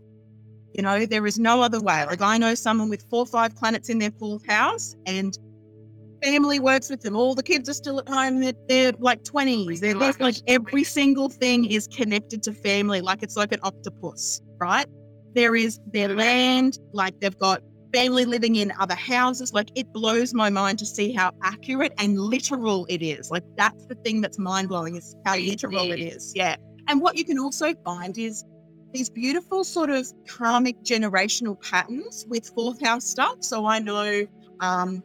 [0.73, 2.05] You know, there is no other way.
[2.05, 5.37] Like I know someone with four or five planets in their fourth house and
[6.23, 7.15] family works with them.
[7.15, 8.39] All the kids are still at home.
[8.39, 9.79] They're, they're like 20s.
[9.79, 14.41] They're like, like every single thing is connected to family, like it's like an octopus,
[14.59, 14.87] right?
[15.35, 17.61] There is their land, like they've got
[17.93, 19.53] family living in other houses.
[19.53, 23.31] Like it blows my mind to see how accurate and literal it is.
[23.31, 26.33] Like that's the thing that's mind blowing is how literal it is.
[26.35, 26.55] Yeah.
[26.87, 28.43] And what you can also find is
[28.93, 33.37] these beautiful sort of karmic generational patterns with fourth house stuff.
[33.41, 34.25] So I know
[34.61, 35.03] um,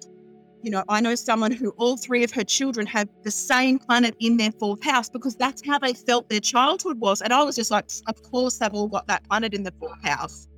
[0.64, 4.16] you know, I know someone who all three of her children have the same planet
[4.18, 7.20] in their fourth house because that's how they felt their childhood was.
[7.20, 10.03] And I was just like, of course, they've all got that planet in the fourth
[10.03, 10.48] house.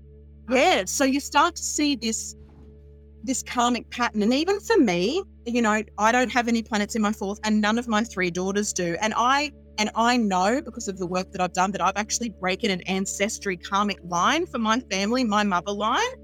[0.49, 0.85] Yeah.
[0.87, 2.37] So you start to see this
[3.25, 4.23] this karmic pattern.
[4.23, 7.61] And even for me, you know, I don't have any planets in my fourth, and
[7.61, 8.97] none of my three daughters do.
[9.01, 12.29] And I and I know because of the work that I've done that I've actually
[12.29, 16.15] broken an ancestry karmic line for my family, my mother line.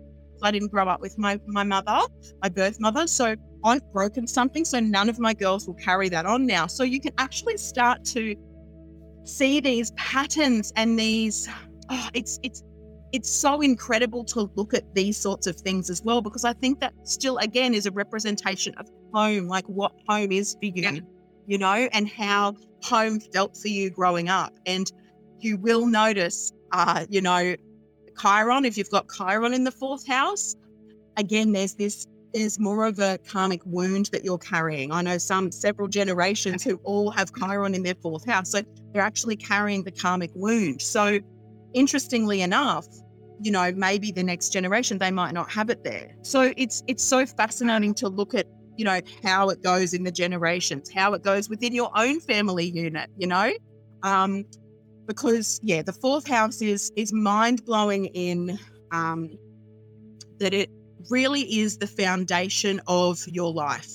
[0.40, 2.00] I didn't grow up with my my mother,
[2.42, 3.08] my birth mother.
[3.08, 6.66] So I've broken something, so none of my girls will carry that on now.
[6.66, 8.34] So you can actually start to
[9.24, 11.48] see these patterns and these.
[11.88, 12.62] Oh, it's it's
[13.12, 16.80] it's so incredible to look at these sorts of things as well because I think
[16.80, 20.98] that still again is a representation of home, like what home is for you, yeah.
[21.46, 24.54] you know, and how home felt for you growing up.
[24.66, 24.90] And
[25.40, 27.54] you will notice, uh, you know,
[28.20, 30.56] Chiron, if you've got Chiron in the fourth house,
[31.16, 34.92] again, there's this there's more of a karmic wound that you're carrying.
[34.92, 38.50] I know some several generations who all have Chiron in their fourth house.
[38.50, 40.80] So they're actually carrying the karmic wound.
[40.80, 41.18] So
[41.74, 42.86] interestingly enough,
[43.40, 46.14] you know, maybe the next generation they might not have it there.
[46.22, 50.12] So it's it's so fascinating to look at, you know, how it goes in the
[50.12, 53.52] generations, how it goes within your own family unit, you know?
[54.02, 54.44] Um,
[55.06, 58.58] because yeah, the fourth house is is mind blowing in
[58.92, 59.36] um,
[60.38, 60.70] that it
[61.10, 63.90] really is the foundation of your life.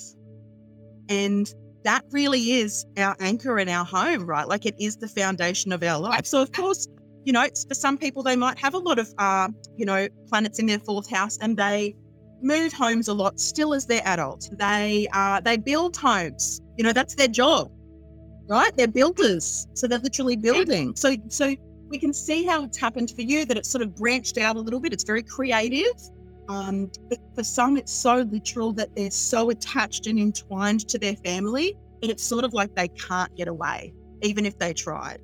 [1.10, 1.52] And
[1.84, 4.48] that really is our anchor in our home, right?
[4.48, 6.26] Like it is the foundation of our life.
[6.26, 6.88] So, of course,
[7.24, 10.60] you know, for some people, they might have a lot of, uh, you know, planets
[10.60, 11.96] in their fourth house and they
[12.41, 14.50] move homes a lot still as they're adults.
[14.54, 16.62] They, uh, they build homes.
[16.78, 17.72] You know, that's their job,
[18.48, 18.76] right?
[18.76, 19.67] They're builders.
[19.74, 20.96] So they're literally building.
[20.96, 21.56] So, so
[21.89, 24.60] we can see how it's happened for you that it's sort of branched out a
[24.60, 24.93] little bit.
[24.93, 25.96] It's very creative.
[26.50, 31.15] Um, but for some, it's so literal that they're so attached and entwined to their
[31.17, 35.19] family, and it's sort of like they can't get away, even if they tried.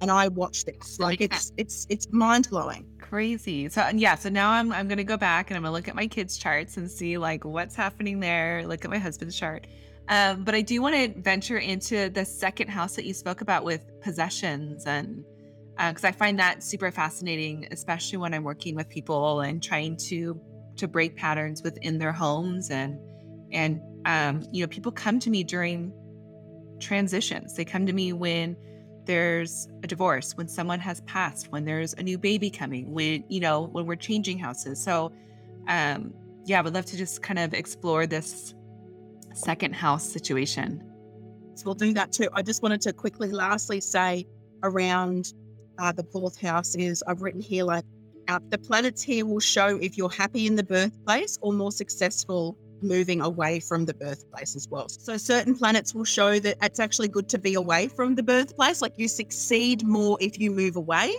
[0.00, 2.86] And I watch this, like it's it's it's mind blowing.
[2.98, 3.68] Crazy.
[3.68, 4.16] So yeah.
[4.16, 6.76] So now I'm I'm gonna go back and I'm gonna look at my kids' charts
[6.76, 8.66] and see like what's happening there.
[8.66, 9.66] Look at my husband's chart.
[10.08, 13.64] Um, but I do want to venture into the second house that you spoke about
[13.64, 15.24] with possessions and
[15.76, 19.96] because uh, I find that super fascinating, especially when I'm working with people and trying
[20.08, 20.38] to
[20.76, 22.98] to break patterns within their homes and
[23.52, 25.92] and um, you know people come to me during
[26.80, 28.56] transitions they come to me when
[29.04, 33.40] there's a divorce, when someone has passed, when there's a new baby coming, when, you
[33.40, 34.82] know, when we're changing houses.
[34.82, 35.12] So,
[35.68, 36.14] um,
[36.44, 38.54] yeah, I would love to just kind of explore this
[39.34, 40.82] second house situation.
[41.54, 42.28] So we'll do that too.
[42.32, 44.26] I just wanted to quickly, lastly, say
[44.62, 45.32] around
[45.78, 47.84] uh, the fourth house is I've written here like
[48.28, 52.56] uh, the planets here will show if you're happy in the birthplace or more successful
[52.82, 54.88] moving away from the birthplace as well.
[54.88, 58.82] So certain planets will show that it's actually good to be away from the birthplace,
[58.82, 61.14] like you succeed more if you move away,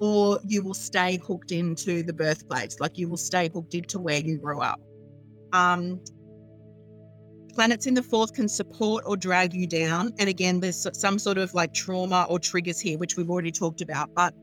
[0.00, 4.18] or you will stay hooked into the birthplace, like you will stay hooked into where
[4.18, 4.80] you grew up.
[5.52, 6.00] Um,
[7.54, 10.12] planets in the fourth can support or drag you down.
[10.18, 13.80] And again, there's some sort of like trauma or triggers here, which we've already talked
[13.80, 14.10] about.
[14.14, 14.34] But,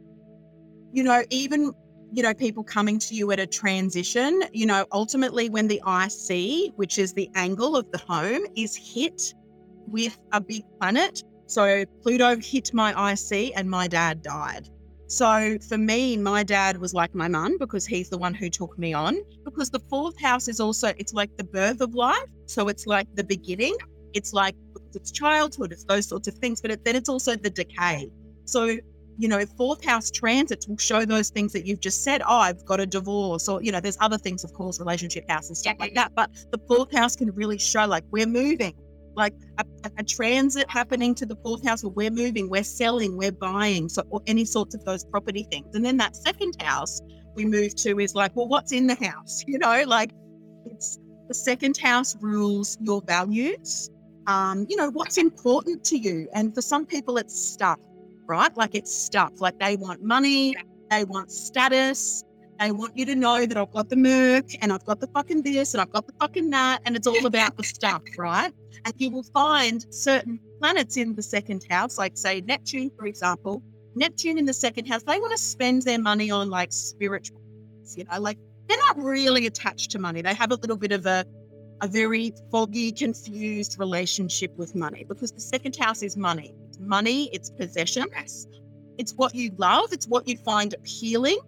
[0.91, 1.73] you know, even
[2.13, 6.73] you know, people coming to you at a transition, you know, ultimately when the IC,
[6.75, 9.33] which is the angle of the home, is hit
[9.87, 11.23] with a big planet.
[11.47, 14.69] So Pluto hit my IC and my dad died.
[15.07, 18.77] So for me, my dad was like my mum because he's the one who took
[18.77, 19.17] me on.
[19.43, 22.29] Because the fourth house is also, it's like the birth of life.
[22.45, 23.75] So it's like the beginning.
[24.13, 24.55] It's like
[24.93, 28.07] it's childhood, it's those sorts of things, but it, then it's also the decay.
[28.45, 28.77] So
[29.17, 32.21] you know, fourth house transits will show those things that you've just said.
[32.21, 35.47] Oh, I've got a divorce, or, you know, there's other things, of course, relationship house
[35.47, 36.13] and stuff like that.
[36.15, 38.73] But the fourth house can really show, like, we're moving,
[39.15, 39.65] like a,
[39.97, 44.03] a transit happening to the fourth house where we're moving, we're selling, we're buying, so
[44.09, 45.75] or any sorts of those property things.
[45.75, 47.01] And then that second house
[47.35, 49.43] we move to is like, well, what's in the house?
[49.53, 50.11] You know, like
[50.65, 53.89] it's the second house rules your values.
[54.25, 56.27] Um, you know, what's important to you.
[56.33, 57.77] And for some people, it's stuff
[58.27, 58.55] right?
[58.55, 59.39] Like it's stuff.
[59.39, 60.55] Like they want money,
[60.89, 62.23] they want status,
[62.59, 65.41] they want you to know that I've got the Merc and I've got the fucking
[65.43, 68.53] this and I've got the fucking that, and it's all about the stuff, right?
[68.85, 73.61] And you will find certain planets in the second house, like say Neptune, for example.
[73.95, 77.41] Neptune in the second house, they want to spend their money on like spiritual,
[77.95, 80.21] you know, like they're not really attached to money.
[80.21, 81.25] They have a little bit of a
[81.83, 86.55] a very foggy, confused relationship with money because the second house is money.
[86.69, 88.47] It's money, it's possessions,
[88.97, 91.39] it's what you love, it's what you find appealing.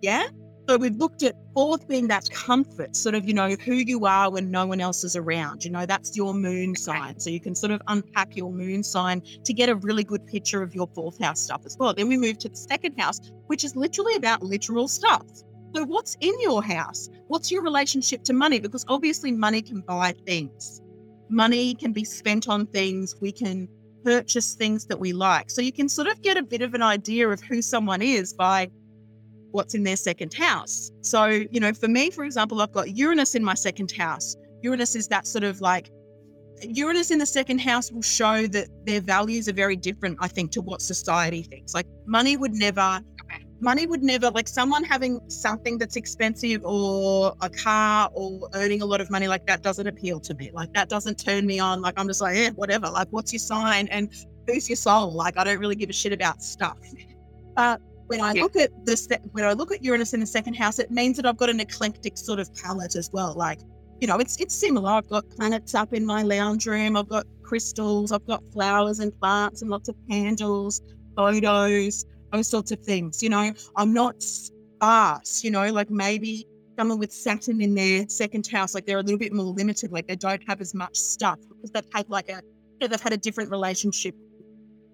[0.00, 0.28] Yeah.
[0.66, 4.32] So we've looked at fourth being that comfort, sort of, you know, who you are
[4.32, 5.62] when no one else is around.
[5.66, 7.20] You know, that's your moon sign.
[7.20, 10.62] So you can sort of unpack your moon sign to get a really good picture
[10.62, 11.92] of your fourth house stuff as well.
[11.92, 15.26] Then we move to the second house, which is literally about literal stuff.
[15.74, 17.08] So, what's in your house?
[17.26, 18.60] What's your relationship to money?
[18.60, 20.80] Because obviously, money can buy things,
[21.28, 23.16] money can be spent on things.
[23.20, 23.68] We can
[24.04, 25.50] purchase things that we like.
[25.50, 28.32] So, you can sort of get a bit of an idea of who someone is
[28.32, 28.70] by
[29.50, 30.90] what's in their second house.
[31.00, 34.36] So, you know, for me, for example, I've got Uranus in my second house.
[34.62, 35.90] Uranus is that sort of like
[36.62, 40.50] Uranus in the second house will show that their values are very different, I think,
[40.52, 41.74] to what society thinks.
[41.74, 43.00] Like money would never
[43.60, 48.86] money would never like someone having something that's expensive or a car or earning a
[48.86, 50.50] lot of money like that doesn't appeal to me.
[50.52, 51.80] Like that doesn't turn me on.
[51.80, 52.88] Like i'm just like yeah whatever.
[52.90, 53.88] Like what's your sign?
[53.88, 54.12] And
[54.46, 55.12] who's your soul?
[55.12, 56.78] Like i don't really give a shit about stuff.
[57.56, 58.42] But when i yeah.
[58.42, 61.24] look at this when i look at uranus in the second house it means that
[61.24, 63.34] i've got an eclectic sort of palette as well.
[63.34, 63.60] Like
[64.00, 64.90] you know it's it's similar.
[64.90, 66.96] I've got planets up in my lounge room.
[66.96, 68.12] I've got crystals.
[68.12, 70.80] I've got flowers and plants and lots of candles
[71.16, 72.04] photos
[72.34, 73.22] those sorts of things.
[73.22, 76.46] You know, I'm not sparse, you know, like maybe
[76.78, 80.08] someone with Saturn in their second house, like they're a little bit more limited, like
[80.08, 83.12] they don't have as much stuff because they've had like a, you know, they've had
[83.12, 84.14] a different relationship,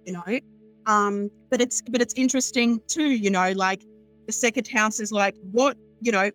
[0.05, 0.41] you know.
[0.87, 3.83] Um, but it's but it's interesting too, you know, like
[4.27, 6.31] the second house is like what, you know,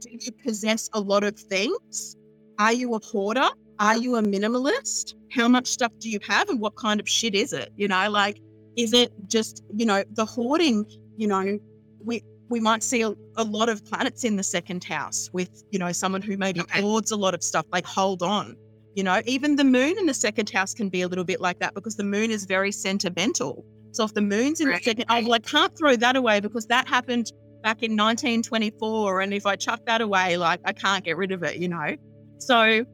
[0.00, 2.16] do you possess a lot of things?
[2.58, 3.48] Are you a hoarder?
[3.78, 5.14] Are you a minimalist?
[5.32, 7.72] How much stuff do you have and what kind of shit is it?
[7.76, 8.38] You know, like
[8.76, 10.84] is it just, you know, the hoarding,
[11.16, 11.58] you know,
[12.04, 15.78] we we might see a, a lot of planets in the second house with, you
[15.78, 16.80] know, someone who maybe okay.
[16.80, 18.56] hoards a lot of stuff, like hold on.
[18.94, 21.58] You know, even the moon in the second house can be a little bit like
[21.58, 23.64] that because the moon is very sentimental.
[23.92, 24.78] So if the moon's in right.
[24.78, 29.20] the second, I well, I can't throw that away because that happened back in 1924,
[29.20, 31.96] and if I chuck that away, like I can't get rid of it, you know.
[32.38, 32.84] So,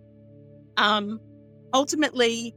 [0.76, 1.20] um,
[1.74, 2.54] ultimately,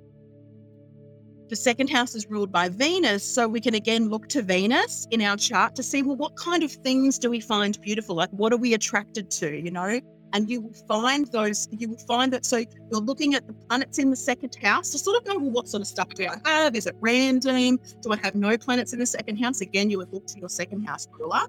[1.49, 3.23] the second house is ruled by Venus.
[3.23, 6.63] So we can again look to Venus in our chart to see, well, what kind
[6.63, 8.15] of things do we find beautiful?
[8.15, 9.99] Like, what are we attracted to, you know?
[10.33, 12.43] And you will find those, you will find that.
[12.43, 15.51] So you're looking at the planets in the second house to sort of know, well,
[15.51, 16.75] what sort of stuff do I have?
[16.75, 17.79] Is it random?
[18.01, 19.61] Do I have no planets in the second house?
[19.61, 21.41] Again, you would look to your second house ruler.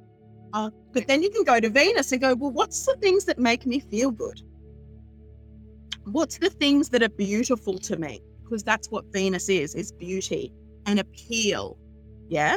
[0.52, 3.38] Uh, but then you can go to Venus and go, well, what's the things that
[3.38, 4.42] make me feel good?
[6.04, 8.20] What's the things that are beautiful to me?
[8.54, 10.52] Because that's what Venus is, is beauty.
[10.86, 11.76] and appeal.
[12.28, 12.56] Yeah.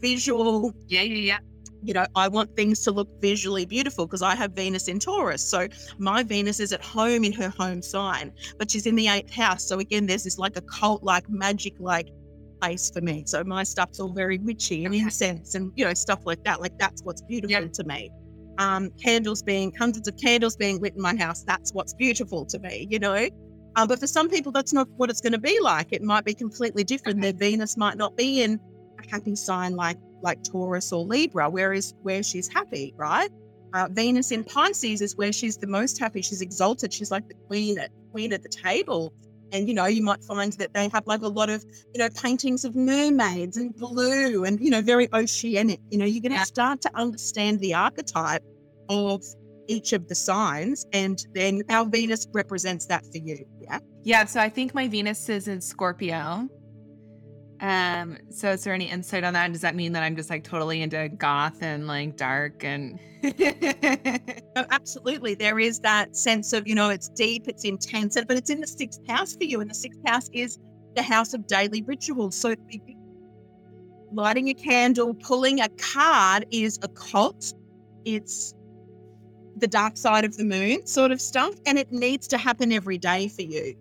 [0.00, 0.72] Visual.
[0.88, 1.38] Yeah, yeah, yeah.
[1.82, 5.42] You know, I want things to look visually beautiful because I have Venus in Taurus.
[5.42, 5.68] So
[5.98, 9.68] my Venus is at home in her home sign, but she's in the eighth house.
[9.68, 12.08] So again, there's this like a cult like magic like
[12.60, 13.24] place for me.
[13.26, 16.60] So my stuff's all very witchy and incense and you know stuff like that.
[16.60, 17.72] Like that's what's beautiful yep.
[17.72, 18.10] to me.
[18.58, 21.44] Um, candles being hundreds of candles being lit in my house.
[21.44, 22.86] That's what's beautiful to me.
[22.88, 23.28] You know.
[23.76, 25.88] Um, but for some people, that's not what it's going to be like.
[25.92, 27.20] It might be completely different.
[27.20, 28.58] Their Venus might not be in
[28.98, 33.30] a happy sign like like Taurus or Libra, whereas where she's happy, right?
[33.74, 36.22] Uh, Venus in Pisces is where she's the most happy.
[36.22, 36.92] She's exalted.
[36.92, 39.12] She's like the queen at queen at the table.
[39.52, 41.62] And you know, you might find that they have like a lot of
[41.94, 45.80] you know paintings of mermaids and blue and you know very oceanic.
[45.90, 48.42] You know, you're going to start to understand the archetype
[48.88, 49.22] of
[49.68, 53.44] each of the signs, and then our Venus represents that for you.
[53.60, 53.78] Yeah.
[54.04, 54.24] Yeah.
[54.24, 56.48] So I think my Venus is in Scorpio.
[57.60, 59.50] Um, so is there any insight on that?
[59.52, 64.64] Does that mean that I'm just like totally into goth and like dark and no,
[64.70, 65.34] absolutely.
[65.34, 68.66] There is that sense of, you know, it's deep, it's intense, but it's in the
[68.66, 69.60] sixth house for you.
[69.60, 70.58] And the sixth house is
[70.94, 72.36] the house of daily rituals.
[72.36, 72.54] So
[74.12, 77.54] lighting a candle, pulling a card is occult.
[78.04, 78.54] It's
[79.56, 81.54] the dark side of the moon sort of stuff.
[81.66, 83.74] And it needs to happen every day for you.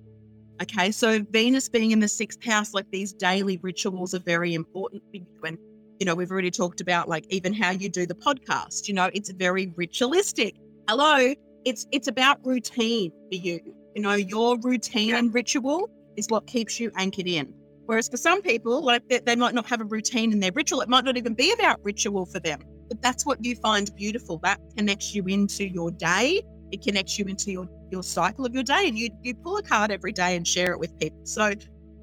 [0.61, 5.03] Okay, so Venus being in the sixth house, like these daily rituals are very important
[5.11, 5.25] for you.
[5.45, 5.57] And,
[5.99, 9.09] you know, we've already talked about like even how you do the podcast, you know,
[9.13, 10.55] it's very ritualistic.
[10.87, 11.33] Hello,
[11.65, 13.59] it's it's about routine for you.
[13.95, 15.17] You know, your routine yeah.
[15.17, 17.53] and ritual is what keeps you anchored in.
[17.85, 20.81] Whereas for some people, like they, they might not have a routine in their ritual,
[20.81, 22.59] it might not even be about ritual for them.
[22.87, 24.37] But that's what you find beautiful.
[24.39, 26.41] That connects you into your day.
[26.71, 29.63] It connects you into your your cycle of your day and you you pull a
[29.63, 31.19] card every day and share it with people.
[31.25, 31.53] So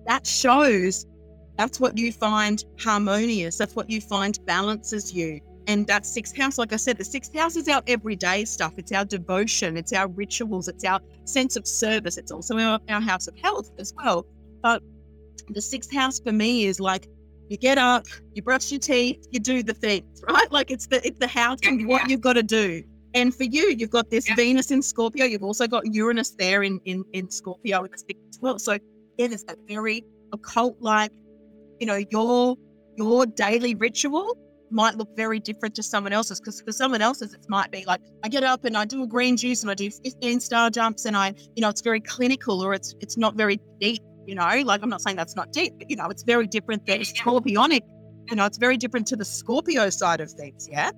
[0.07, 1.07] that shows
[1.57, 3.59] that's what you find harmonious.
[3.59, 5.41] That's what you find balances you.
[5.69, 8.75] And that sixth house, like I said, the sixth house is our everyday stuff.
[8.79, 12.19] It's our devotion, it's our rituals, it's our sense of service.
[12.19, 14.27] It's also our, our house of health as well.
[14.63, 14.83] But
[15.49, 17.07] the sixth house for me is like
[17.53, 20.51] you get up, you brush your teeth, you do the things, right?
[20.51, 22.83] Like it's the it's the house and what you've got to do.
[23.15, 24.35] And for you, you've got this yeah.
[24.37, 25.27] Venus in Scorpio.
[25.27, 28.05] You've also got Uranus there in in, in Scorpio as
[28.41, 28.59] well.
[28.59, 31.13] So again, it's that very occult like,
[31.79, 32.57] you know, your
[32.97, 34.39] your daily ritual
[34.71, 38.01] might look very different to someone else's because for someone else's it might be like
[38.25, 41.05] I get up and I do a green juice and I do 15 star jumps
[41.05, 44.63] and I you know it's very clinical or it's it's not very deep you know
[44.65, 47.81] like I'm not saying that's not deep but you know it's very different than scorpionic
[48.29, 50.91] you know it's very different to the Scorpio side of things yeah?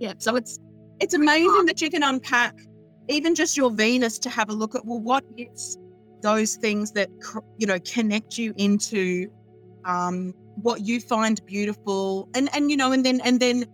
[0.00, 0.14] Yeah.
[0.18, 0.58] So it's
[0.98, 2.58] it's amazing that you can unpack
[3.08, 5.78] even just your Venus to have a look at well, what is
[6.22, 7.08] those things that
[7.58, 9.30] you know connect you into
[9.84, 13.66] um, what you find beautiful, and and you know, and then and then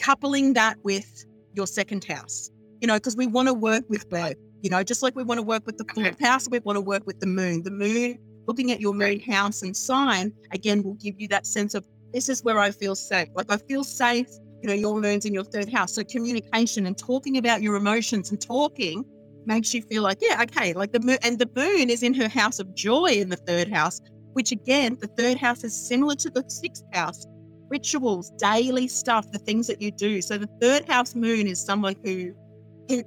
[0.00, 1.24] coupling that with
[1.54, 5.02] your second house, you know, because we want to work with both, you know, just
[5.02, 7.26] like we want to work with the fourth house, we want to work with the
[7.26, 7.62] moon.
[7.64, 8.18] The moon,
[8.50, 12.28] looking at your moon house and sign, again, will give you that sense of this
[12.28, 13.28] is where I feel safe.
[13.34, 14.26] Like I feel safe
[14.62, 15.94] you know, your moon's in your third house.
[15.94, 19.04] So communication and talking about your emotions and talking
[19.46, 22.28] makes you feel like, yeah, okay, like the moon and the moon is in her
[22.28, 24.00] house of joy in the third house,
[24.34, 27.26] which again, the third house is similar to the sixth house.
[27.70, 30.20] Rituals, daily stuff, the things that you do.
[30.20, 32.34] So the third house moon is someone who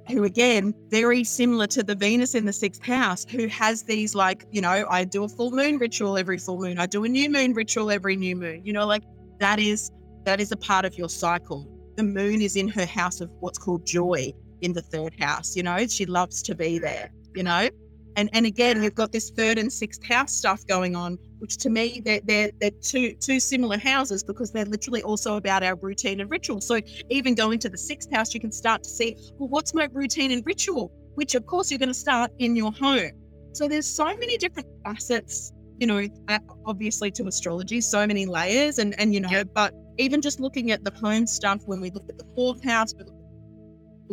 [0.08, 4.46] who, again very similar to the venus in the sixth house who has these like
[4.50, 7.28] you know i do a full moon ritual every full moon i do a new
[7.30, 9.02] moon ritual every new moon you know like
[9.38, 9.90] that is
[10.24, 11.68] that is a part of your cycle.
[11.96, 14.32] The moon is in her house of what's called joy
[14.62, 15.54] in the third house.
[15.54, 17.68] You know, she loves to be there, you know?
[18.16, 21.68] And and again, you've got this third and sixth house stuff going on, which to
[21.68, 26.22] me they're they're, they're two two similar houses because they're literally also about our routine
[26.22, 26.58] and ritual.
[26.62, 26.80] So
[27.10, 30.30] even going to the sixth house, you can start to see, well, what's my routine
[30.32, 30.90] and ritual?
[31.16, 33.10] Which of course you're going to start in your home.
[33.52, 38.78] So there's so many different facets, you know, uh, obviously to astrology, so many layers,
[38.78, 42.08] and and you know, but even just looking at the home stuff, when we look
[42.08, 43.04] at the fourth house, we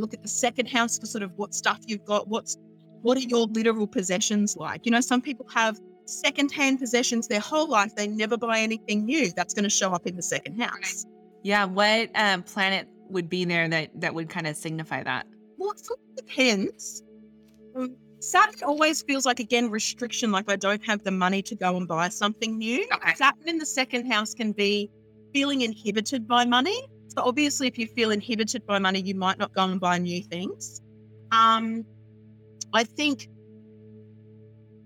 [0.01, 2.57] look at the second house for sort of what stuff you've got, what's
[3.03, 4.85] what are your literal possessions like?
[4.85, 5.79] You know, some people have
[6.11, 7.95] secondhand possessions their whole life.
[7.95, 9.31] They never buy anything new.
[9.35, 11.05] That's going to show up in the second house.
[11.43, 11.65] Yeah.
[11.65, 15.27] What um, planet would be there that that would kind of signify that?
[15.57, 17.03] Well, it sort of depends.
[17.75, 21.75] Um, Saturn always feels like again restriction, like I don't have the money to go
[21.77, 22.87] and buy something new.
[22.93, 23.15] Okay.
[23.15, 24.91] Saturn in the second house can be
[25.33, 26.87] feeling inhibited by money.
[27.07, 30.21] So obviously, if you feel inhibited by money, you might not go and buy new
[30.23, 30.81] things.
[31.31, 31.83] Um,
[32.73, 33.27] I think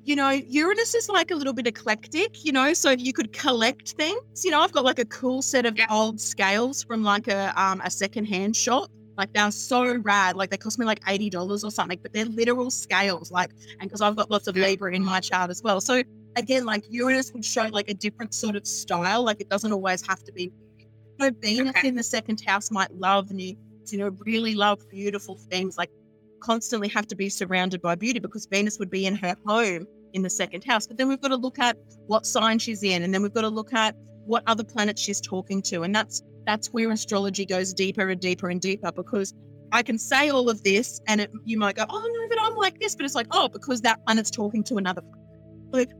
[0.05, 3.93] you know, Uranus is like a little bit eclectic, you know, so you could collect
[3.93, 4.45] things.
[4.45, 7.81] You know, I've got like a cool set of old scales from like a um
[7.83, 8.91] a secondhand shop.
[9.17, 10.35] Like they're so rad.
[10.35, 13.31] Like they cost me like eighty dollars or something, but they're literal scales.
[13.31, 13.49] Like,
[13.79, 16.03] and because I've got lots of Libra in my chart as well, so
[16.35, 19.23] again, like Uranus would show like a different sort of style.
[19.23, 20.51] Like it doesn't always have to be.
[21.17, 21.87] You know, Venus okay.
[21.87, 23.55] in the second house might love new,
[23.87, 25.79] you know, really love beautiful things.
[25.79, 25.89] Like
[26.41, 30.21] constantly have to be surrounded by beauty because Venus would be in her home in
[30.21, 30.87] the second house.
[30.87, 33.41] But then we've got to look at what sign she's in, and then we've got
[33.41, 33.95] to look at
[34.25, 38.49] what other planets she's talking to, and that's that's where astrology goes deeper and deeper
[38.49, 39.33] and deeper because
[39.71, 42.55] I can say all of this, and it, you might go, "Oh no, but I'm
[42.55, 45.25] like this," but it's like, "Oh, because that planet's talking to another." Planet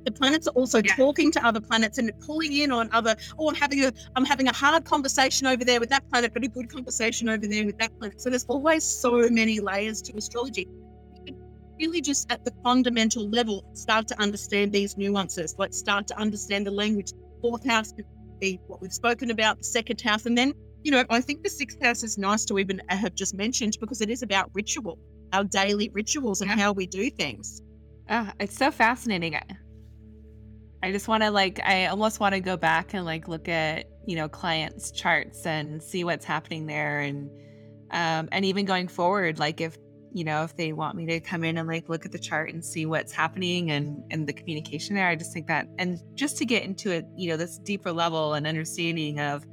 [0.05, 0.95] the planets are also yeah.
[0.95, 4.47] talking to other planets and pulling in on other oh i'm having a i'm having
[4.47, 7.77] a hard conversation over there with that planet but a good conversation over there with
[7.79, 10.67] that planet so there's always so many layers to astrology
[11.79, 16.65] really just at the fundamental level start to understand these nuances like start to understand
[16.65, 17.11] the language
[17.41, 18.05] fourth house could
[18.39, 20.53] be what we've spoken about the second house and then
[20.83, 24.01] you know i think the sixth house is nice to even have just mentioned because
[24.01, 24.97] it is about ritual
[25.33, 26.57] our daily rituals and yeah.
[26.57, 27.61] how we do things
[28.09, 29.39] Oh, it's so fascinating.
[30.83, 33.85] I just want to like I almost want to go back and like look at,
[34.05, 37.29] you know, clients charts and see what's happening there and
[37.91, 39.77] um and even going forward like if
[40.15, 42.49] you know if they want me to come in and like look at the chart
[42.53, 46.37] and see what's happening and and the communication there i just think that and just
[46.37, 49.45] to get into it you know this deeper level and understanding of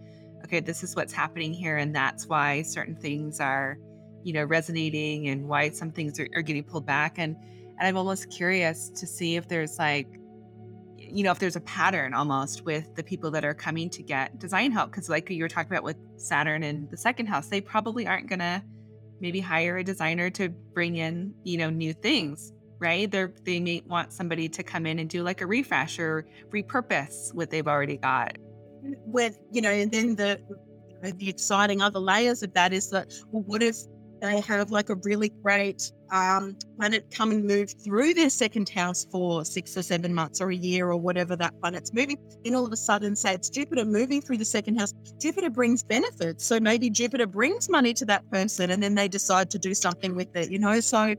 [0.44, 3.76] okay this is what's happening here and that's why certain things are
[4.22, 7.36] you know resonating and why some things are, are getting pulled back and
[7.82, 10.06] and I'm almost curious to see if there's like,
[10.96, 14.38] you know, if there's a pattern almost with the people that are coming to get
[14.38, 14.92] design help.
[14.92, 18.28] Cause like you were talking about with Saturn in the second house, they probably aren't
[18.28, 18.62] going to
[19.22, 23.10] maybe hire a designer to bring in, you know, new things, right?
[23.10, 27.32] They're, they may want somebody to come in and do like a refresh or repurpose
[27.32, 28.36] what they've already got.
[29.06, 30.40] With, you know, and then the,
[31.02, 33.76] the exciting other layers of that is that, well, what if
[34.22, 39.04] they have like a really great um, planet come and move through their second house
[39.10, 42.64] for six or seven months or a year or whatever that planet's moving, then all
[42.64, 44.94] of a sudden say it's Jupiter moving through the second house.
[45.20, 46.46] Jupiter brings benefits.
[46.46, 50.14] So maybe Jupiter brings money to that person and then they decide to do something
[50.14, 50.78] with it, you know?
[50.78, 51.16] So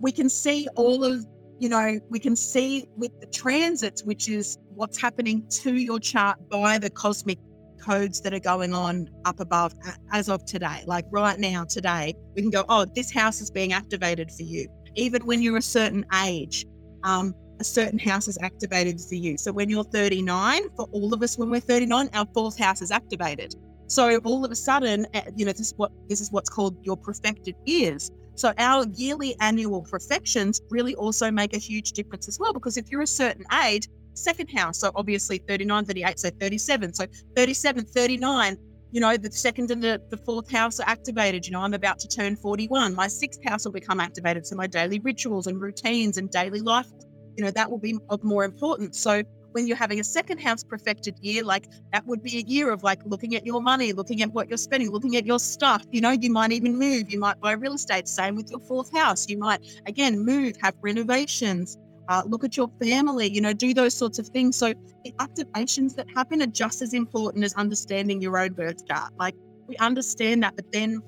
[0.00, 1.24] we can see all of,
[1.60, 6.36] you know, we can see with the transits, which is what's happening to your chart
[6.48, 7.38] by the cosmic
[7.80, 9.74] codes that are going on up above
[10.12, 10.82] as of today.
[10.86, 14.68] Like right now, today, we can go, oh, this house is being activated for you.
[14.96, 16.66] Even when you're a certain age,
[17.04, 19.36] um, a certain house is activated for you.
[19.36, 22.90] So when you're 39, for all of us, when we're 39, our fourth house is
[22.90, 23.54] activated.
[23.86, 26.76] So all of a sudden, eh, you know, this is what this is what's called
[26.82, 28.10] your perfected years.
[28.36, 32.52] So our yearly annual perfections really also make a huge difference as well.
[32.52, 33.88] Because if you're a certain age,
[34.20, 34.80] second house.
[34.80, 36.94] So obviously 39, 38, so 37.
[36.94, 37.06] So
[37.36, 38.56] 37, 39,
[38.92, 41.46] you know, the second and the, the fourth house are activated.
[41.46, 42.94] You know, I'm about to turn 41.
[42.94, 44.46] My sixth house will become activated.
[44.46, 46.88] So my daily rituals and routines and daily life,
[47.36, 48.98] you know, that will be of more importance.
[49.00, 52.70] So when you're having a second house perfected year, like that would be a year
[52.70, 55.84] of like looking at your money, looking at what you're spending, looking at your stuff.
[55.90, 58.08] You know, you might even move, you might buy real estate.
[58.08, 59.28] Same with your fourth house.
[59.28, 61.76] You might, again, move, have renovations,
[62.10, 64.56] uh, look at your family, you know, do those sorts of things.
[64.56, 69.12] So the activations that happen are just as important as understanding your own birth chart.
[69.18, 69.36] Like
[69.68, 71.00] we understand that, but then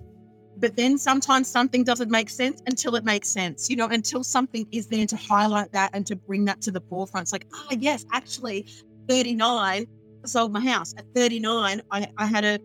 [0.59, 4.66] but then sometimes something doesn't make sense until it makes sense, you know, until something
[4.70, 7.24] is there to highlight that and to bring that to the forefront.
[7.24, 8.66] It's like, oh yes, actually
[9.09, 9.86] 39,
[10.24, 10.94] I sold my house.
[10.96, 12.61] At 39, I, I had a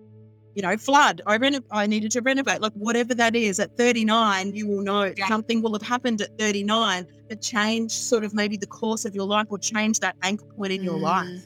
[0.57, 1.21] you know, flood.
[1.27, 2.61] I reno- I needed to renovate.
[2.61, 5.27] Like whatever that is, at 39, you will know yeah.
[5.27, 9.27] something will have happened at 39 that changed sort of maybe the course of your
[9.27, 10.85] life or change that anchor point in mm.
[10.85, 11.45] your life.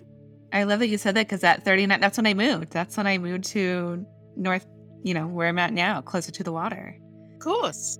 [0.53, 2.71] I love that you said that because at 39, that's when I moved.
[2.71, 4.05] That's when I moved to
[4.37, 4.65] North,
[5.03, 6.97] you know, where I'm at now, closer to the water.
[7.33, 7.99] Of course.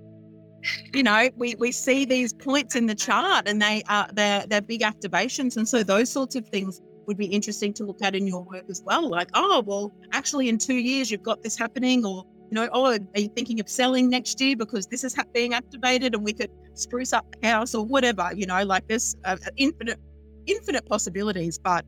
[0.94, 4.62] You know, we, we see these points in the chart and they are they're they're
[4.62, 5.58] big activations.
[5.58, 8.64] And so those sorts of things would be interesting to look at in your work
[8.68, 9.08] as well.
[9.08, 12.86] Like, oh, well, actually, in two years, you've got this happening, or, you know, oh,
[12.86, 16.50] are you thinking of selling next year because this is being activated and we could
[16.74, 19.98] spruce up the house or whatever, you know, like there's uh, infinite,
[20.46, 21.58] infinite possibilities.
[21.58, 21.84] But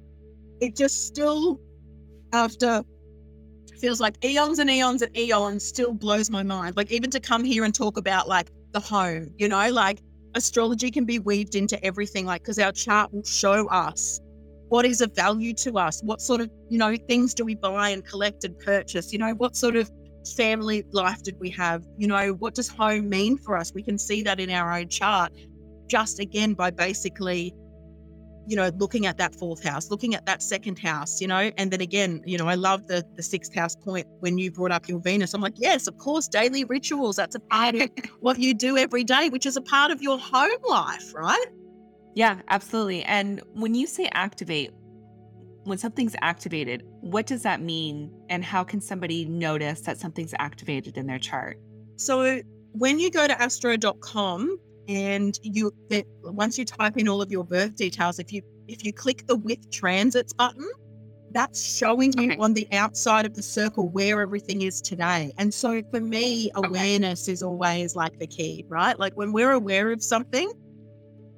[0.61, 1.61] it just still,
[2.33, 2.83] after
[3.81, 6.77] feels like eons and eons and eons, still blows my mind.
[6.77, 10.01] Like, even to come here and talk about like the home, you know, like
[10.35, 14.21] astrology can be weaved into everything, like, because our chart will show us
[14.75, 17.91] what is of value to us what sort of you know things do we buy
[17.91, 19.89] and collect and purchase you know what sort of
[20.37, 23.97] family life did we have you know what does home mean for us we can
[23.97, 25.33] see that in our own chart
[25.87, 27.55] just again by basically
[28.47, 31.71] you know, looking at that fourth house, looking at that second house, you know, and
[31.71, 34.87] then again, you know, I love the the sixth house point when you brought up
[34.87, 35.33] your Venus.
[35.33, 37.17] I'm like, yes, of course, daily rituals.
[37.17, 37.89] That's a part of
[38.21, 41.47] what you do every day, which is a part of your home life, right?
[42.15, 43.03] Yeah, absolutely.
[43.05, 44.71] And when you say activate,
[45.65, 48.11] when something's activated, what does that mean?
[48.29, 51.59] And how can somebody notice that something's activated in their chart?
[51.97, 52.41] So
[52.73, 54.59] when you go to astro.com,
[54.89, 58.85] and you eh, once you type in all of your birth details if you if
[58.85, 60.69] you click the with transits button
[61.33, 62.37] that's showing you okay.
[62.39, 67.25] on the outside of the circle where everything is today and so for me awareness
[67.25, 67.33] okay.
[67.33, 70.53] is always like the key right like when we're aware of something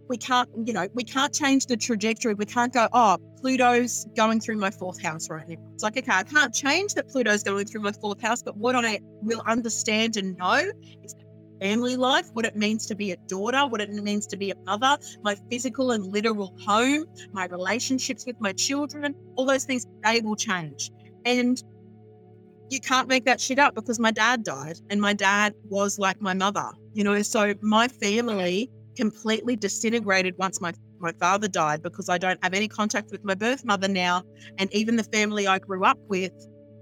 [0.08, 4.40] we can't you know we can't change the trajectory we can't go oh pluto's going
[4.40, 7.66] through my fourth house right now it's like okay i can't change that pluto's going
[7.66, 10.62] through my fourth house but what i will understand and know
[11.02, 11.14] is
[11.60, 14.54] family life, what it means to be a daughter, what it means to be a
[14.66, 20.20] mother, my physical and literal home, my relationships with my children, all those things, they
[20.20, 20.90] will change.
[21.24, 21.62] And
[22.70, 26.20] you can't make that shit up because my dad died and my dad was like
[26.20, 27.22] my mother, you know.
[27.22, 32.68] So my family completely disintegrated once my my father died because I don't have any
[32.68, 34.22] contact with my birth mother now.
[34.58, 36.32] And even the family I grew up with,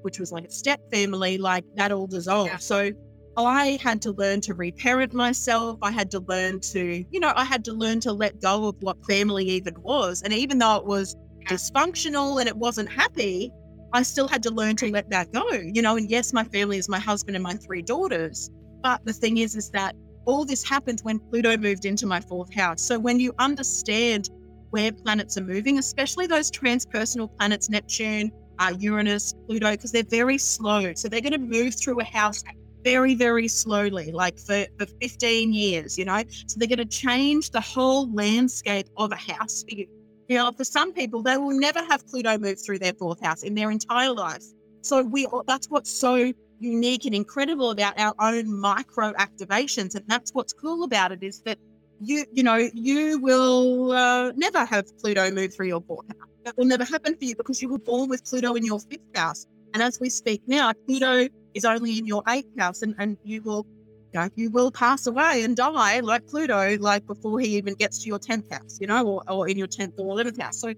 [0.02, 2.50] which was like a step family, like that all dissolved.
[2.50, 2.56] Yeah.
[2.58, 2.92] So
[3.36, 5.78] I had to learn to reparent myself.
[5.82, 8.76] I had to learn to, you know, I had to learn to let go of
[8.80, 10.22] what family even was.
[10.22, 11.16] And even though it was
[11.48, 13.50] dysfunctional and it wasn't happy,
[13.92, 15.96] I still had to learn to let that go, you know.
[15.96, 18.50] And yes, my family is my husband and my three daughters.
[18.82, 19.96] But the thing is, is that
[20.26, 22.82] all this happened when Pluto moved into my fourth house.
[22.82, 24.30] So when you understand
[24.70, 30.38] where planets are moving, especially those transpersonal planets, Neptune, uh, Uranus, Pluto, because they're very
[30.38, 30.92] slow.
[30.94, 32.42] So they're going to move through a house
[32.82, 36.22] very, very slowly, like for, for 15 years, you know?
[36.46, 39.86] So they're going to change the whole landscape of a house for you.
[40.28, 43.42] You know, for some people, they will never have Pluto move through their fourth house
[43.42, 44.42] in their entire life.
[44.82, 46.32] So we all, that's what's so
[46.64, 49.94] unique and incredible about our own micro activations.
[49.94, 51.58] And that's what's cool about it is that
[52.00, 56.28] you, you know, you will uh, never have Pluto move through your fourth house.
[56.44, 59.00] That will never happen for you because you were born with Pluto in your fifth
[59.14, 59.46] house.
[59.72, 63.42] And as we speak now, Pluto is only in your eighth house, and, and you
[63.42, 63.66] will
[64.12, 67.98] you, know, you will pass away and die like Pluto, like before he even gets
[68.02, 70.60] to your tenth house, you know, or, or in your tenth or eleventh house.
[70.60, 70.74] So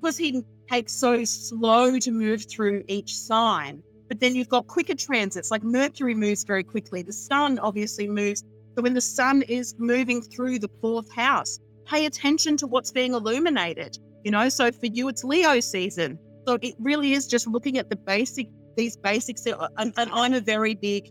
[0.00, 3.82] because he takes so slow to move through each sign,
[4.12, 7.00] but then you've got quicker transits, like Mercury moves very quickly.
[7.00, 8.44] The sun obviously moves.
[8.76, 13.14] So when the sun is moving through the fourth house, pay attention to what's being
[13.14, 13.96] illuminated.
[14.22, 16.18] You know, so for you, it's Leo season.
[16.46, 19.46] So it really is just looking at the basic, these basics.
[19.46, 21.08] And, and I'm a very big,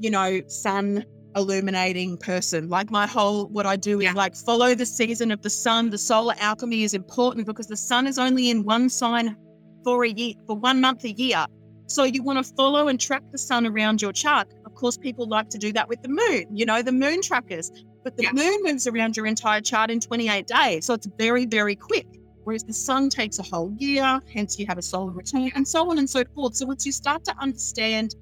[0.00, 1.04] you know, sun
[1.36, 2.70] illuminating person.
[2.70, 4.12] Like my whole, what I do is yeah.
[4.14, 5.90] like follow the season of the sun.
[5.90, 9.36] The solar alchemy is important because the sun is only in one sign
[9.84, 11.44] for a year, for one month a year.
[11.86, 14.48] So you want to follow and track the sun around your chart.
[14.64, 17.70] Of course, people like to do that with the moon, you know, the moon trackers.
[18.02, 18.32] But the yeah.
[18.32, 20.86] moon moves around your entire chart in 28 days.
[20.86, 22.06] So it's very, very quick
[22.46, 25.90] whereas the sun takes a whole year, hence you have a solar return, and so
[25.90, 26.54] on and so forth.
[26.54, 28.14] So once you start to understand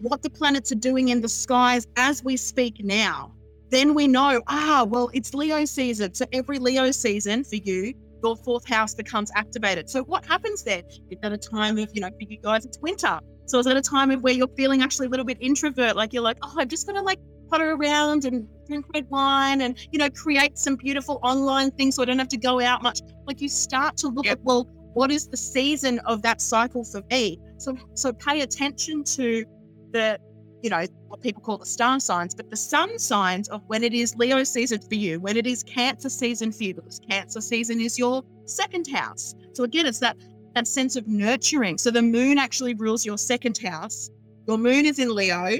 [0.00, 3.34] what the planets are doing in the skies as we speak now,
[3.70, 6.14] then we know, ah, well, it's Leo season.
[6.14, 9.88] So every Leo season for you, your fourth house becomes activated.
[9.88, 10.82] So what happens there?
[11.10, 13.18] It's at a time of, you know, for you guys, it's winter.
[13.46, 16.12] So it's at a time of where you're feeling actually a little bit introvert, like
[16.12, 17.18] you're like, oh, I'm just gonna like
[17.52, 22.02] potter around and drink red wine and you know create some beautiful online things so
[22.02, 23.00] I don't have to go out much.
[23.26, 24.38] Like you start to look yep.
[24.38, 24.64] at well,
[24.94, 27.38] what is the season of that cycle for me?
[27.58, 29.44] So so pay attention to
[29.92, 30.18] the
[30.62, 33.92] you know what people call the star signs, but the sun signs of when it
[33.92, 37.80] is Leo season for you, when it is Cancer season for you, because Cancer season
[37.80, 39.34] is your second house.
[39.52, 40.16] So again, it's that
[40.54, 41.78] that sense of nurturing.
[41.78, 44.10] So the moon actually rules your second house.
[44.46, 45.58] Your moon is in Leo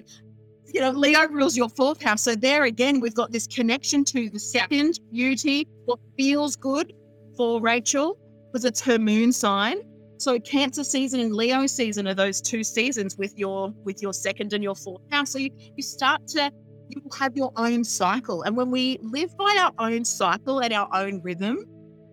[0.72, 2.22] you know, Leo rules your fourth house.
[2.22, 6.92] So there again, we've got this connection to the second beauty, what feels good
[7.36, 8.18] for Rachel,
[8.50, 9.78] because it's her moon sign.
[10.22, 14.52] So Cancer season and Leo season are those two seasons with your with your second
[14.52, 15.32] and your fourth house.
[15.32, 16.52] So you, you start to
[16.90, 18.42] you have your own cycle.
[18.42, 21.64] And when we live by our own cycle and our own rhythm,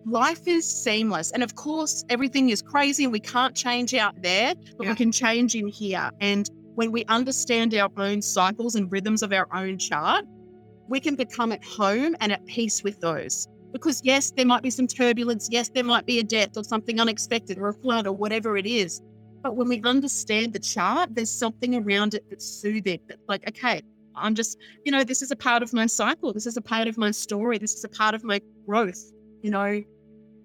[0.04, 1.30] life is seamless.
[1.30, 4.90] And of course, everything is crazy and we can't change out there, but yeah.
[4.90, 6.10] we can change in here.
[6.20, 10.24] And when we understand our own cycles and rhythms of our own chart,
[10.88, 13.46] we can become at home and at peace with those.
[13.72, 15.48] Because, yes, there might be some turbulence.
[15.50, 18.66] Yes, there might be a death or something unexpected or a flood or whatever it
[18.66, 19.00] is.
[19.42, 23.00] But when we understand the chart, there's something around it that's soothing.
[23.08, 23.80] That's like, okay,
[24.14, 26.32] I'm just, you know, this is a part of my cycle.
[26.32, 27.58] This is a part of my story.
[27.58, 29.00] This is a part of my growth.
[29.42, 29.82] You know,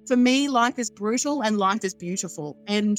[0.08, 2.58] for me, life is brutal and life is beautiful.
[2.68, 2.98] And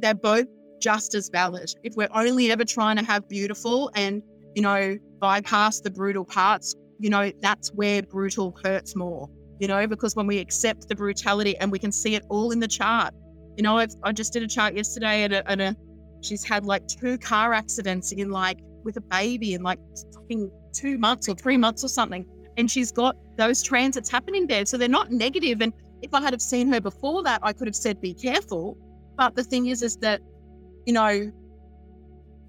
[0.00, 0.46] they're both
[0.80, 1.70] just as valid.
[1.82, 4.22] If we're only ever trying to have beautiful and,
[4.54, 9.86] you know, bypass the brutal parts, you know, that's where brutal hurts more, you know,
[9.86, 13.14] because when we accept the brutality and we can see it all in the chart.
[13.56, 15.76] You know, I've, I just did a chart yesterday and a, and a
[16.20, 19.78] she's had like two car accidents in like with a baby in like
[20.14, 22.24] fucking two months or three months or something.
[22.56, 24.66] And she's got those transits happening there.
[24.66, 25.60] So they're not negative.
[25.60, 28.76] And if I had have seen her before that, I could have said, be careful.
[29.16, 30.20] But the thing is, is that,
[30.86, 31.30] you know,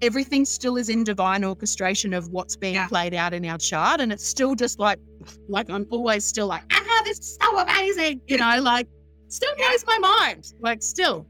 [0.02, 2.88] everything still is in divine orchestration of what's being yeah.
[2.88, 4.00] played out in our chart.
[4.00, 4.98] And it's still just like,
[5.48, 8.20] like I'm always still like, ah, this is so amazing.
[8.26, 8.88] You know, like
[9.28, 10.52] still blows my mind.
[10.60, 11.26] Like still.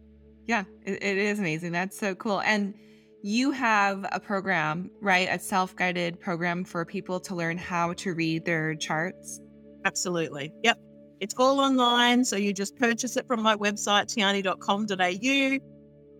[0.46, 1.72] Yeah, it, it is amazing.
[1.72, 2.40] That's so cool.
[2.40, 2.74] And
[3.22, 5.28] you have a program, right?
[5.30, 9.40] A self guided program for people to learn how to read their charts.
[9.84, 10.52] Absolutely.
[10.62, 10.78] Yep.
[11.20, 12.24] It's all online.
[12.24, 15.69] So you just purchase it from my website, tiarnie.com.au.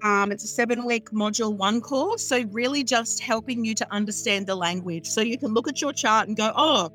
[0.02, 2.26] Um, it's a seven week module one course.
[2.26, 5.06] So, really just helping you to understand the language.
[5.06, 6.90] So, you can look at your chart and go, oh,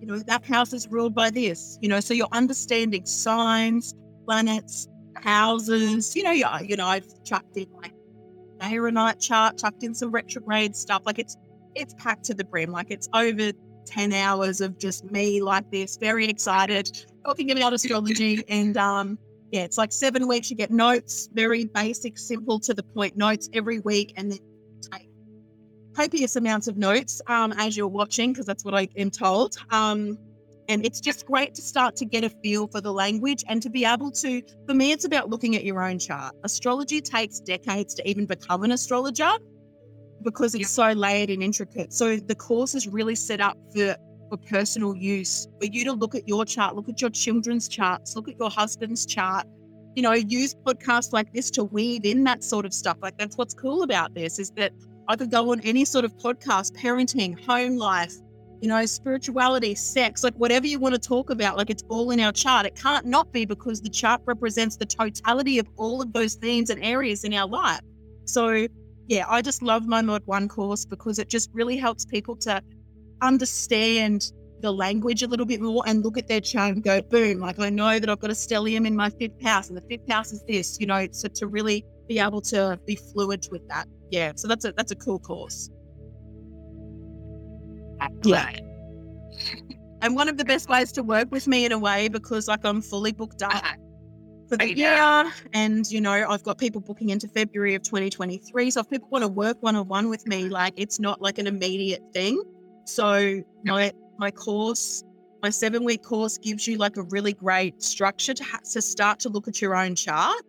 [0.00, 3.94] you know, that house is ruled by this, you know, so you're understanding signs,
[4.26, 6.14] planets, houses.
[6.14, 7.92] You know, you, you know, I've chucked in like
[8.60, 11.02] day or night chart, chucked in some retrograde stuff.
[11.06, 11.36] Like it's
[11.74, 12.70] it's packed to the brim.
[12.70, 13.52] Like it's over
[13.86, 18.44] 10 hours of just me like this, very excited, talking about astrology.
[18.48, 19.18] And um,
[19.52, 20.50] yeah, it's like seven weeks.
[20.50, 24.38] You get notes, very basic, simple to the point notes every week, and then
[24.90, 25.08] take
[25.94, 29.56] copious amounts of notes um, as you're watching, because that's what I am told.
[29.70, 30.18] Um,
[30.68, 33.70] and it's just great to start to get a feel for the language and to
[33.70, 36.34] be able to, for me, it's about looking at your own chart.
[36.42, 39.30] Astrology takes decades to even become an astrologer
[40.22, 41.92] because it's so layered and intricate.
[41.92, 43.96] So the course is really set up for
[44.28, 48.16] for personal use, for you to look at your chart, look at your children's charts,
[48.16, 49.46] look at your husband's chart.
[49.94, 52.98] You know, use podcasts like this to weave in that sort of stuff.
[53.00, 54.72] Like that's what's cool about this is that
[55.08, 58.14] I could go on any sort of podcast, parenting, home life,
[58.60, 62.20] you know, spirituality, sex, like whatever you want to talk about, like it's all in
[62.20, 62.66] our chart.
[62.66, 66.70] It can't not be because the chart represents the totality of all of those themes
[66.70, 67.80] and areas in our life.
[68.24, 68.66] So,
[69.08, 72.60] yeah, I just love my Mod 1 course because it just really helps people to
[73.22, 77.40] understand the language a little bit more and look at their chart and go, boom,
[77.40, 80.10] like I know that I've got a stellium in my fifth house and the fifth
[80.10, 83.86] house is this, you know, so to really be able to be fluid with that.
[84.10, 84.32] Yeah.
[84.36, 85.70] So that's a that's a cool course.
[88.24, 88.52] Yeah.
[90.02, 92.64] and one of the best ways to work with me in a way because like
[92.64, 93.74] I'm fully booked up uh-huh.
[94.48, 98.80] for the year and you know I've got people booking into February of 2023 so
[98.80, 102.42] if people want to work one-on-one with me like it's not like an immediate thing
[102.86, 105.04] so my my course
[105.42, 109.20] my seven week course gives you like a really great structure to, ha- to start
[109.20, 110.42] to look at your own chart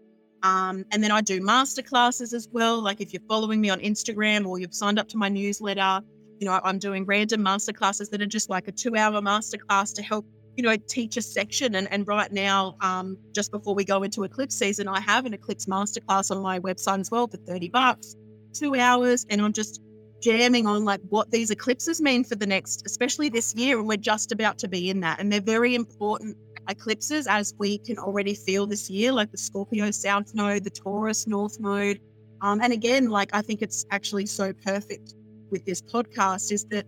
[0.44, 2.82] um, and then I do master classes as well.
[2.82, 6.02] Like if you're following me on Instagram or you've signed up to my newsletter,
[6.40, 9.58] you know, I'm doing random master classes that are just like a two hour master
[9.58, 10.26] class to help,
[10.56, 11.76] you know, teach a section.
[11.76, 15.34] And, and right now, um, just before we go into eclipse season, I have an
[15.34, 18.16] eclipse master class on my website as well for 30 bucks,
[18.54, 19.26] two hours.
[19.30, 19.82] And I'm just
[20.22, 23.80] jamming on like what these eclipses mean for the next, especially this year.
[23.80, 25.20] And we're just about to be in that.
[25.20, 26.38] And they're very important
[26.70, 31.28] eclipses as we can already feel this year, like the Scorpio South Node, the Taurus
[31.28, 31.99] North Node.
[32.41, 35.15] Um, and again, like I think it's actually so perfect
[35.49, 36.86] with this podcast is that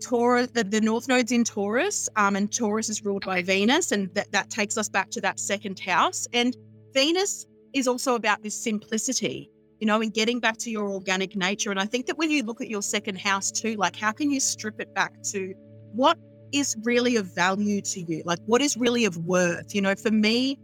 [0.00, 4.12] Taurus, the, the North Node's in Taurus, um, and Taurus is ruled by Venus, and
[4.14, 6.26] that, that takes us back to that second house.
[6.32, 6.56] And
[6.92, 9.50] Venus is also about this simplicity,
[9.80, 11.70] you know, and getting back to your organic nature.
[11.70, 14.30] And I think that when you look at your second house too, like how can
[14.30, 15.54] you strip it back to
[15.92, 16.18] what
[16.52, 18.22] is really of value to you?
[18.24, 19.74] Like what is really of worth?
[19.74, 20.58] You know, for me,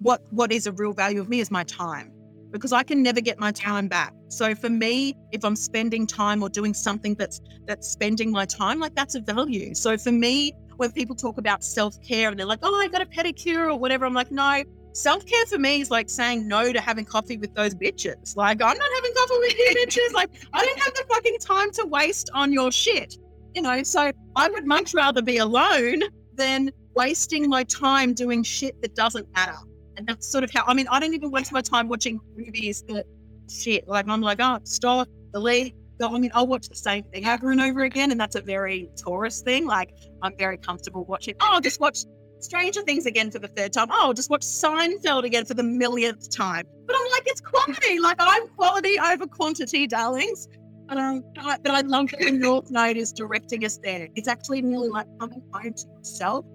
[0.00, 2.12] what what is a real value of me is my time
[2.50, 4.14] because I can never get my time back.
[4.28, 8.80] So for me, if I'm spending time or doing something that's that's spending my time,
[8.80, 9.74] like that's a value.
[9.74, 13.06] So for me, when people talk about self-care and they're like, "Oh, I got a
[13.06, 14.62] pedicure or whatever," I'm like, "No,
[14.92, 18.36] self-care for me is like saying no to having coffee with those bitches.
[18.36, 20.12] Like, I'm not having coffee with you bitches.
[20.12, 23.16] Like, I don't have the fucking time to waste on your shit.
[23.54, 26.02] You know, so I would much rather be alone
[26.34, 29.56] than wasting my time doing shit that doesn't matter.
[29.96, 32.84] And that's sort of how, I mean, I don't even waste my time watching movies
[32.88, 33.06] that
[33.50, 33.88] shit.
[33.88, 35.74] Like, I'm like, oh, stop, delete.
[35.98, 36.14] Go.
[36.14, 38.12] I mean, I'll watch the same thing over and over again.
[38.12, 39.66] And that's a very Taurus thing.
[39.66, 39.90] Like,
[40.22, 42.04] I'm very comfortable watching, oh, I'll just watch
[42.40, 43.88] Stranger Things again for the third time.
[43.90, 46.64] Oh, I'll just watch Seinfeld again for the millionth time.
[46.86, 47.98] But I'm like, it's quality.
[47.98, 50.48] Like, I'm quality over quantity, darlings.
[50.88, 54.08] But, um, I, but I love that the North Node is directing us there.
[54.14, 56.46] It's actually really like coming home to yourself,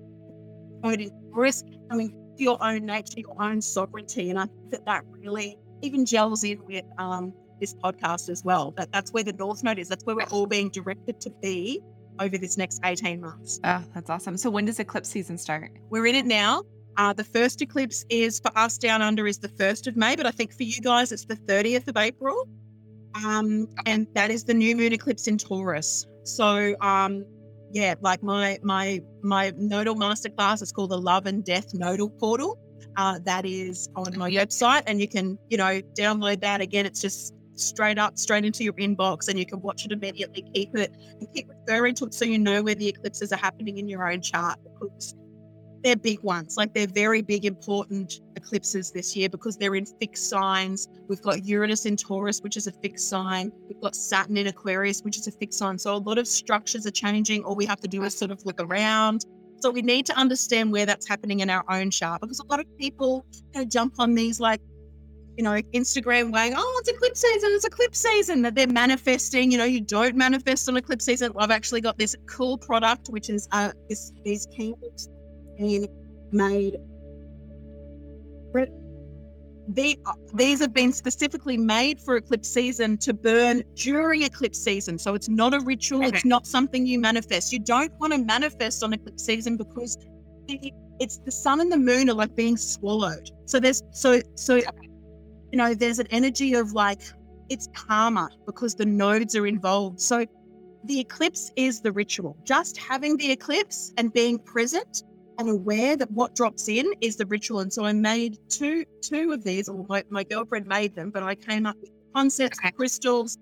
[0.82, 4.32] going risk, coming to your own nature, your own sovereignty.
[4.32, 8.74] And I think that that really even gels in with um, this podcast as well.
[8.78, 9.88] That that's where the North Node is.
[9.88, 11.82] That's where we're all being directed to be
[12.20, 13.60] over this next 18 months.
[13.64, 14.38] Oh, that's awesome.
[14.38, 15.72] So when does eclipse season start?
[15.90, 16.64] We're in it now.
[16.98, 20.26] Uh, the first eclipse is for us down under is the 1st of May, but
[20.26, 22.48] I think for you guys it's the 30th of April.
[23.26, 26.06] Um, and that is the new moon eclipse in Taurus.
[26.24, 27.26] So um,
[27.72, 32.60] yeah, like my my my nodal masterclass is called the Love and Death Nodal Portal.
[32.96, 36.62] Uh, that is on my website, and you can you know download that.
[36.62, 40.44] Again, it's just straight up, straight into your inbox, and you can watch it immediately.
[40.54, 43.78] Keep it and keep referring to it so you know where the eclipses are happening
[43.78, 45.16] in your own chart because
[45.84, 46.56] they're big ones.
[46.58, 50.88] Like they're very big, important eclipses this year because they're in fixed signs.
[51.08, 53.52] We've got Uranus in Taurus, which is a fixed sign.
[53.68, 55.78] We've got Saturn in Aquarius, which is a fixed sign.
[55.78, 57.44] So a lot of structures are changing.
[57.44, 59.26] All we have to do is sort of look around.
[59.60, 62.60] So we need to understand where that's happening in our own chart because a lot
[62.60, 64.60] of people you know, jump on these like
[65.38, 69.52] you know, Instagram weighing, oh, it's eclipse season, it's eclipse season, that they're manifesting.
[69.52, 71.32] You know, you don't manifest on eclipse season.
[71.38, 75.10] I've actually got this cool product, which is uh, this, these candles
[75.58, 75.88] and
[76.32, 76.78] made.
[79.68, 79.96] They,
[80.34, 85.00] these have been specifically made for eclipse season to burn during eclipse season.
[85.00, 86.00] So it's not a ritual.
[86.00, 86.10] Okay.
[86.10, 87.54] It's not something you manifest.
[87.54, 89.98] You don't want to manifest on eclipse season because
[91.00, 93.32] it's the sun and the moon are like being swallowed.
[93.46, 94.62] So there's so so
[95.54, 97.00] you know there's an energy of like
[97.48, 100.02] it's karma because the nodes are involved.
[100.02, 100.26] So
[100.86, 102.36] the eclipse is the ritual.
[102.44, 105.04] Just having the eclipse and being present
[105.38, 107.60] and aware that what drops in is the ritual.
[107.60, 111.22] And so I made two two of these, or my, my girlfriend made them, but
[111.22, 112.72] I came up with concepts, okay.
[112.72, 113.38] crystals,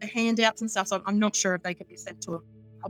[0.00, 0.86] the handouts and stuff.
[0.86, 2.42] So I'm not sure if they can be sent to them.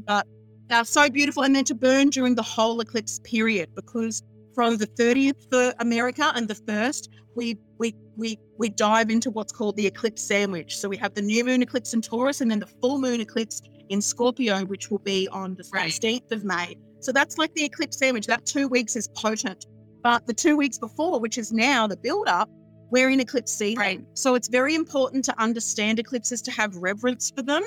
[0.06, 0.26] But
[0.68, 4.22] they're so beautiful and then to burn during the whole eclipse period because
[4.54, 9.52] from the 30th for America and the first, we we we we dive into what's
[9.52, 10.78] called the eclipse sandwich.
[10.78, 13.62] So we have the new moon eclipse in Taurus and then the full moon eclipse
[13.88, 16.76] in Scorpio, which will be on the 16th of May.
[17.00, 18.26] So that's like the eclipse sandwich.
[18.26, 19.66] That two weeks is potent.
[20.02, 22.48] But the two weeks before, which is now the build up,
[22.90, 23.80] we're in eclipse season.
[23.80, 24.04] Right.
[24.14, 27.64] So it's very important to understand eclipses, to have reverence for them,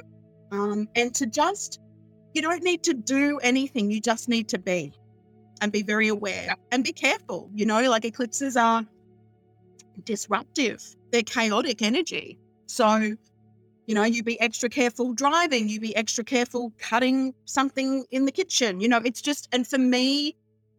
[0.52, 1.80] um, and to just,
[2.34, 3.92] you don't need to do anything.
[3.92, 4.94] You just need to be
[5.62, 7.50] and be very aware and be careful.
[7.54, 8.86] You know, like eclipses are
[10.06, 12.40] disruptive, they're chaotic energy.
[12.68, 13.16] So
[13.90, 18.32] you know, you be extra careful driving, you be extra careful cutting something in the
[18.32, 18.80] kitchen.
[18.80, 20.36] You know, it's just, and for me,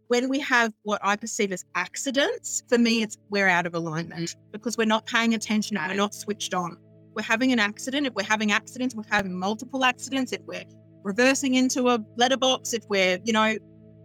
[0.06, 4.28] when we have what I perceive as accidents, for me, it's we're out of alignment
[4.28, 4.36] mm.
[4.52, 6.76] because we're not paying attention, we're not switched on.
[7.14, 8.06] We're having an accident.
[8.06, 10.32] If we're having accidents, we're having multiple accidents.
[10.32, 10.62] If we're
[11.02, 13.56] reversing into a letterbox, if we're, you know,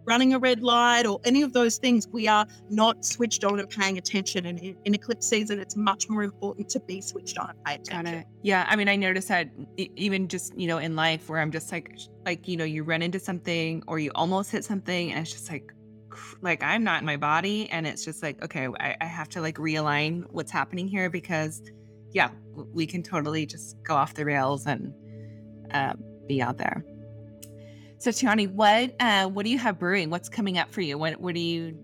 [0.06, 3.68] running a red light or any of those things, we are not switched on and
[3.68, 4.46] paying attention.
[4.46, 7.74] And in, in eclipse season, it's much more important to be switched on and pay
[7.74, 8.24] attention.
[8.42, 8.64] Yeah.
[8.68, 11.98] I mean, I noticed that even just, you know, in life where I'm just like,
[12.24, 15.50] like, you know, you run into something or you almost hit something and it's just
[15.50, 15.72] like,
[16.40, 17.68] like I'm not in my body.
[17.70, 21.62] And it's just like, okay, I, I have to like realign what's happening here because,
[22.12, 22.30] yeah,
[22.72, 24.94] we can totally just go off the rails and
[25.72, 25.94] uh,
[26.26, 26.84] be out there.
[27.98, 30.10] So Tiarnie, what uh, what do you have brewing?
[30.10, 30.98] What's coming up for you?
[30.98, 31.78] What what are you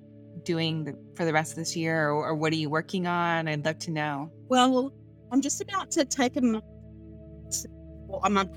[0.45, 3.49] doing for the rest of this year, or, or what are you working on?
[3.49, 4.31] I'd love to know.
[4.49, 4.93] Well,
[5.31, 6.65] I'm just about to take a month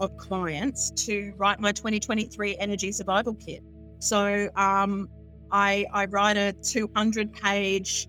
[0.01, 3.62] of clients to write my 2023 energy survival kit.
[3.99, 5.08] So um,
[5.51, 8.08] I I write a 200 page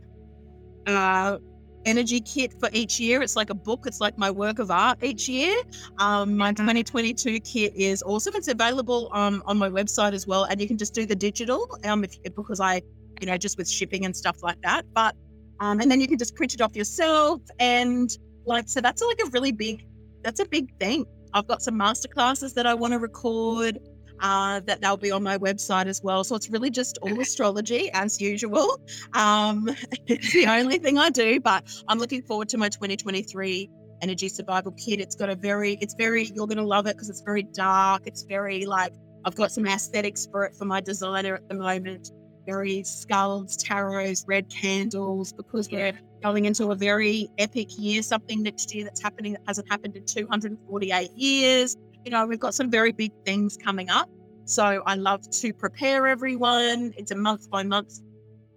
[0.87, 1.39] uh,
[1.87, 3.23] energy kit for each year.
[3.23, 3.87] It's like a book.
[3.87, 5.57] It's like my work of art each year.
[5.99, 8.35] Um, my 2022 kit is awesome.
[8.37, 11.67] It's available um, on my website as well, and you can just do the digital
[11.85, 12.83] um, if, because I,
[13.21, 14.85] you know, just with shipping and stuff like that.
[14.93, 15.17] But
[15.61, 18.11] um, and then you can just print it off yourself, and
[18.45, 19.87] like so, that's like a really big,
[20.23, 21.07] that's a big thing.
[21.33, 23.79] I've got some masterclasses that I want to record
[24.21, 26.25] uh, that they'll be on my website as well.
[26.25, 28.81] So it's really just all astrology as usual.
[29.15, 29.75] Um,
[30.07, 33.71] it's the only thing I do, but I'm looking forward to my 2023
[34.03, 35.01] energy survival kit.
[35.01, 38.03] It's got a very, it's very, you're going to love it because it's very dark.
[38.07, 38.93] It's very like,
[39.25, 42.11] I've got some aesthetics for it for my designer at the moment.
[42.47, 45.93] Very skulls, tarots, red candles, because we're
[46.23, 50.05] going into a very epic year, something next year that's happening that hasn't happened in
[50.05, 51.77] 248 years
[52.07, 54.09] you know, we've got some very big things coming up.
[54.45, 56.95] So I love to prepare everyone.
[56.97, 58.01] It's a month by month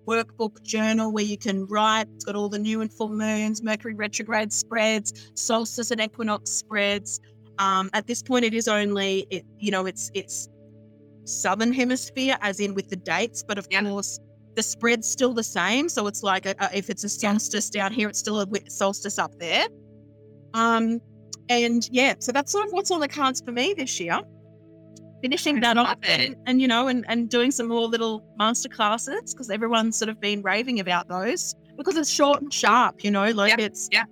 [0.07, 2.05] workbook journal where you can write.
[2.15, 7.19] It's got all the new and full moons, Mercury retrograde spreads, solstice and equinox spreads.
[7.57, 10.47] Um, at this point, it is only it, you know it's it's
[11.25, 13.81] southern hemisphere, as in with the dates, but of Yeah.
[13.81, 14.19] course
[14.55, 15.89] the spread's still the same.
[15.89, 19.17] So it's like a, a- if it's a solstice down here, it's still a solstice
[19.17, 19.67] up there.
[20.53, 20.99] Um,
[21.49, 24.19] and yeah, so that's sort of what's on the cards for me this year.
[25.21, 29.33] Finishing that off and, and you know, and, and doing some more little master classes
[29.33, 33.29] because everyone's sort of been raving about those because it's short and sharp, you know,
[33.31, 34.05] like Yeah, it's yeah.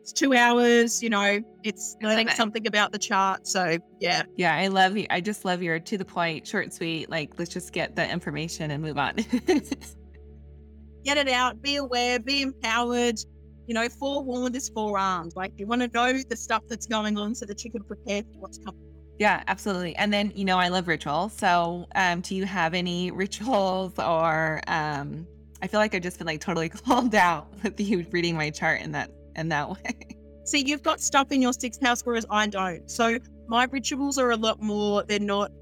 [0.00, 3.48] it's two hours, you know, it's learning something about the chart.
[3.48, 5.06] So yeah, Yeah, I love you.
[5.10, 7.10] I just love your to the point, short, and sweet.
[7.10, 9.16] Like, let's just get the information and move on.
[11.04, 13.18] get it out, be aware, be empowered.
[13.66, 15.32] You know, forewarned is forearmed.
[15.36, 18.22] Like you want to know the stuff that's going on so that you can prepare
[18.22, 18.80] for what's coming.
[19.18, 19.94] yeah, absolutely.
[19.96, 21.32] And then, you know, I love rituals.
[21.32, 25.26] So, um, do you have any rituals or, um,
[25.62, 28.80] I feel like I've just been like totally called out with you reading my chart
[28.80, 29.96] in that in that way.
[30.44, 32.90] See, you've got stuff in your sixth house, whereas I don't.
[32.90, 35.52] So my rituals are a lot more, they're not,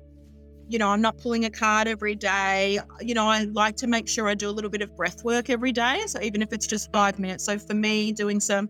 [0.70, 2.78] you know, I'm not pulling a card every day.
[3.00, 5.50] You know, I like to make sure I do a little bit of breath work
[5.50, 6.02] every day.
[6.06, 7.44] So even if it's just five minutes.
[7.44, 8.68] So for me, doing some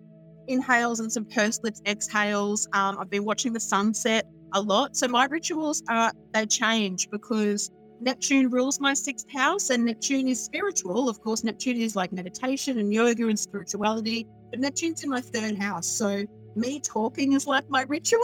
[0.49, 2.67] inhales and some pursed lips exhales.
[2.73, 4.97] Um, I've been watching the sunset a lot.
[4.97, 7.71] So my rituals are, they change because
[8.01, 11.11] Neptune rules my sixth house and Neptune is spiritual.
[11.11, 15.59] Of course, Neptune is like meditation and yoga and spirituality, but Neptune's in my third
[15.59, 15.87] house.
[15.87, 16.25] So
[16.57, 18.23] me talking is like my ritual.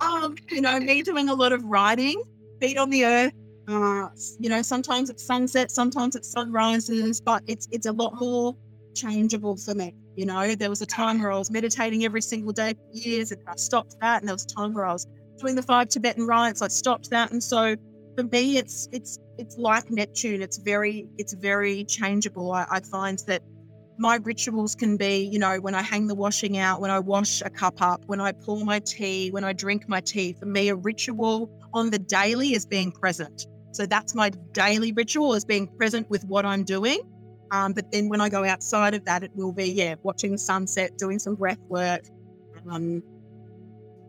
[0.00, 2.22] Um, you know, me doing a lot of writing,
[2.62, 3.32] feet on the earth.
[3.68, 4.08] Uh,
[4.38, 8.56] you know, sometimes it's sunset, sometimes it's sunrises, but it's it's a lot more
[8.94, 9.94] changeable for me.
[10.16, 13.32] You know, there was a time where I was meditating every single day for years
[13.32, 14.20] and I stopped that.
[14.20, 15.06] And there was a time where I was
[15.38, 17.32] doing the five Tibetan rites, I stopped that.
[17.32, 17.76] And so
[18.16, 20.42] for me it's it's it's like Neptune.
[20.42, 22.52] It's very it's very changeable.
[22.52, 23.42] I, I find that
[23.98, 27.42] my rituals can be, you know, when I hang the washing out, when I wash
[27.42, 30.32] a cup up, when I pour my tea, when I drink my tea.
[30.32, 33.46] For me, a ritual on the daily is being present.
[33.72, 37.00] So that's my daily ritual is being present with what I'm doing.
[37.50, 40.38] Um, but then when I go outside of that, it will be, yeah, watching the
[40.38, 42.02] sunset, doing some breath work.
[42.70, 43.02] Um,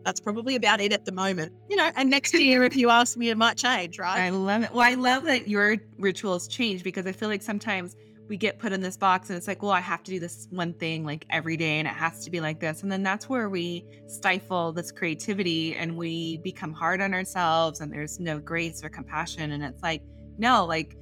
[0.04, 1.52] that's probably about it at the moment.
[1.68, 4.20] You know, and next year, if you ask me, it might change, right?
[4.20, 4.70] I love it.
[4.72, 7.96] Well, I love that your rituals change because I feel like sometimes
[8.28, 10.48] we get put in this box and it's like, well, I have to do this
[10.50, 12.82] one thing like every day and it has to be like this.
[12.82, 17.92] And then that's where we stifle this creativity and we become hard on ourselves and
[17.92, 19.52] there's no grace or compassion.
[19.52, 20.02] And it's like,
[20.38, 20.96] no, like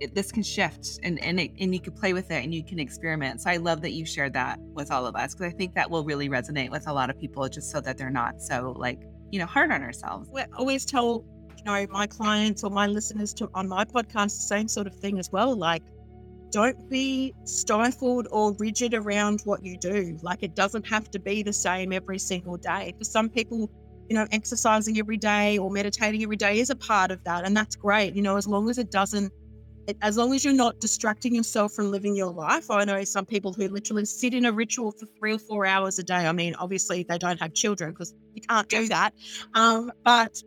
[0.00, 2.64] it, this can shift and and, it, and you can play with it and you
[2.64, 3.40] can experiment.
[3.40, 5.90] So I love that you shared that with all of us because I think that
[5.90, 9.02] will really resonate with a lot of people just so that they're not so like,
[9.32, 10.30] you know, hard on ourselves.
[10.36, 11.24] I always tell
[11.56, 14.94] you know my clients or my listeners to on my podcast the same sort of
[14.94, 15.82] thing as well like
[16.50, 20.18] don't be stifled or rigid around what you do.
[20.22, 22.94] Like it doesn't have to be the same every single day.
[22.98, 23.70] For some people
[24.08, 27.54] you know exercising every day or meditating every day is a part of that and
[27.54, 29.30] that's great you know as long as it doesn't
[29.86, 32.70] it, as long as you're not distracting yourself from living your life.
[32.70, 35.98] I know some people who literally sit in a ritual for three or four hours
[35.98, 36.26] a day.
[36.26, 39.14] I mean obviously they don't have children because you can't do that.
[39.54, 40.42] Um, but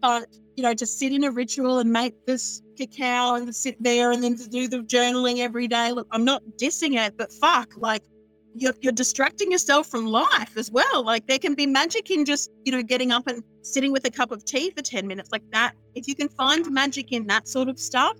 [0.00, 0.26] but
[0.56, 4.22] you know, to sit in a ritual and make this cacao and sit there and
[4.22, 5.92] then to do the journaling every day.
[5.92, 8.02] Look, I'm not dissing it, but fuck, like
[8.54, 11.04] you're, you're distracting yourself from life as well.
[11.04, 14.10] Like there can be magic in just, you know, getting up and sitting with a
[14.10, 15.74] cup of tea for 10 minutes like that.
[15.94, 18.16] If you can find magic in that sort of stuff,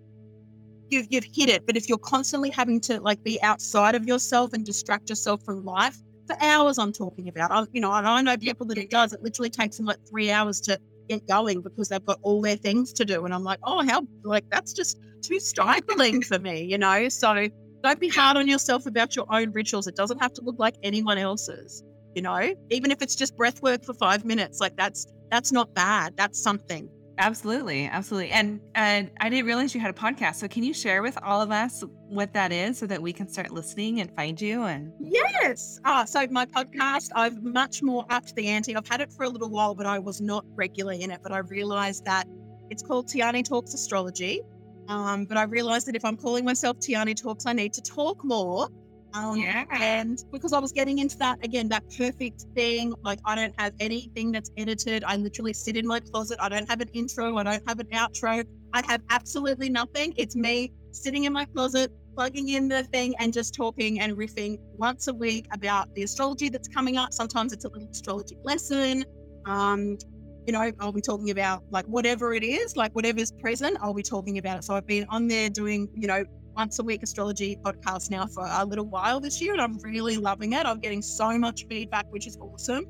[0.90, 1.66] you've, you've hit it.
[1.66, 5.64] But if you're constantly having to like be outside of yourself and distract yourself from
[5.64, 8.90] life for hours, I'm talking about, I, you know, and I know people that it
[8.90, 12.40] does, it literally takes them like three hours to get going because they've got all
[12.40, 13.24] their things to do.
[13.24, 17.08] And I'm like, oh, how, like, that's just too stifling for me, you know?
[17.08, 17.48] So
[17.82, 19.86] don't be hard on yourself about your own rituals.
[19.86, 21.82] It doesn't have to look like anyone else's,
[22.14, 22.54] you know?
[22.70, 26.16] Even if it's just breath work for five minutes, like, that's, that's not bad.
[26.16, 26.88] That's something.
[27.18, 28.30] Absolutely, absolutely.
[28.30, 30.36] And I didn't realize you had a podcast.
[30.36, 33.26] So can you share with all of us what that is so that we can
[33.28, 35.80] start listening and find you and Yes.
[35.84, 38.76] Ah, so my podcast, I've much more upped the ante.
[38.76, 41.20] I've had it for a little while, but I was not regular in it.
[41.22, 42.26] But I realized that
[42.70, 44.42] it's called Tiarnie Talks Astrology.
[44.88, 48.24] Um, but I realized that if I'm calling myself Tiarnie Talks, I need to talk
[48.24, 48.68] more.
[49.14, 49.64] Um, Yeah.
[49.72, 53.72] And because I was getting into that again, that perfect thing, like I don't have
[53.80, 55.04] anything that's edited.
[55.04, 56.38] I literally sit in my closet.
[56.40, 57.36] I don't have an intro.
[57.36, 58.44] I don't have an outro.
[58.72, 60.12] I have absolutely nothing.
[60.16, 64.58] It's me sitting in my closet, plugging in the thing and just talking and riffing
[64.76, 67.12] once a week about the astrology that's coming up.
[67.12, 69.04] Sometimes it's a little astrology lesson.
[69.46, 69.98] Um,
[70.46, 74.02] you know, I'll be talking about like whatever it is, like whatever's present, I'll be
[74.02, 74.64] talking about it.
[74.64, 76.24] So I've been on there doing, you know,
[76.56, 80.16] once a week astrology podcast now for a little while this year, and I'm really
[80.16, 80.64] loving it.
[80.66, 82.84] I'm getting so much feedback, which is awesome.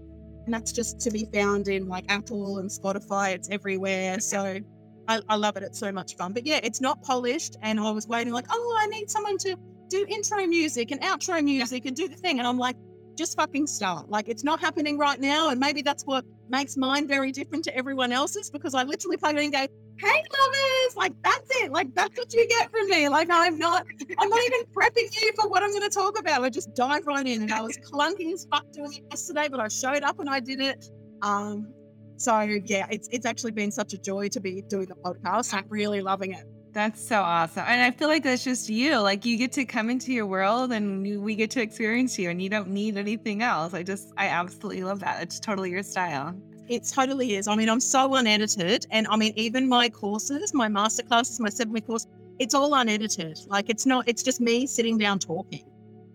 [0.47, 3.35] and that's just to be found in like Apple and Spotify.
[3.35, 4.21] It's everywhere.
[4.21, 4.61] So
[5.09, 5.63] I, I love it.
[5.65, 6.33] It's so much fun.
[6.33, 7.57] But yeah, it's not polished.
[7.63, 9.57] And I was waiting like, oh, I need someone to
[9.89, 12.39] do intro music and outro music and do the thing.
[12.39, 12.77] And I'm like,
[13.17, 14.09] just fucking start.
[14.09, 15.51] Like it's not happening right now.
[15.51, 19.37] And maybe that's what makes mine very different to everyone else's because I literally plug
[19.37, 19.67] it and go,
[19.99, 21.73] hey lovers, like that's it.
[21.73, 23.09] Like that's what you get from me.
[23.09, 23.87] Like I'm not,
[24.19, 26.43] I'm not even prepping you for what I'm going to talk about.
[26.43, 27.43] I just dive right in.
[27.43, 30.41] And I was clunky as fuck doing it yesterday, but I showed up and I
[30.41, 30.91] did it.
[31.23, 31.73] Um,
[32.17, 35.55] so yeah, it's it's actually been such a joy to be doing the podcast.
[35.55, 36.45] I'm really loving it.
[36.77, 37.65] That's so awesome.
[37.67, 38.99] And I feel like that's just you.
[38.99, 42.43] Like you get to come into your world and we get to experience you and
[42.43, 43.73] you don't need anything else.
[43.73, 45.23] I just, I absolutely love that.
[45.23, 46.39] It's totally your style.
[46.69, 47.49] It totally is.
[47.49, 48.87] I mean, I'm so unedited.
[48.91, 52.07] And I mean, even my courses, my master classes, my seven week course,
[52.39, 53.39] it's all unedited.
[53.47, 55.65] Like it's not, it's just me sitting down talking.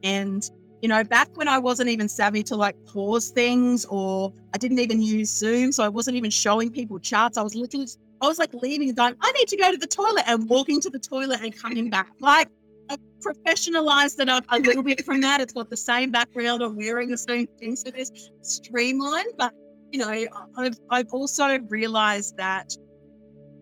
[0.04, 0.50] And,
[0.82, 4.80] you know, back when I wasn't even savvy to like pause things or I didn't
[4.80, 5.72] even use Zoom.
[5.72, 7.38] So I wasn't even showing people charts.
[7.38, 7.88] I was literally
[8.22, 10.80] I was like leaving and going, I need to go to the toilet and walking
[10.82, 12.12] to the toilet and coming back.
[12.20, 12.50] Like
[13.22, 15.42] professionalized it up a little bit from that.
[15.42, 16.62] It's got the same background.
[16.62, 17.82] I'm wearing the same things.
[17.82, 18.12] So this
[18.42, 19.34] streamlined.
[19.38, 19.54] But,
[19.92, 20.10] you know,
[20.58, 22.72] I've, I've also realized that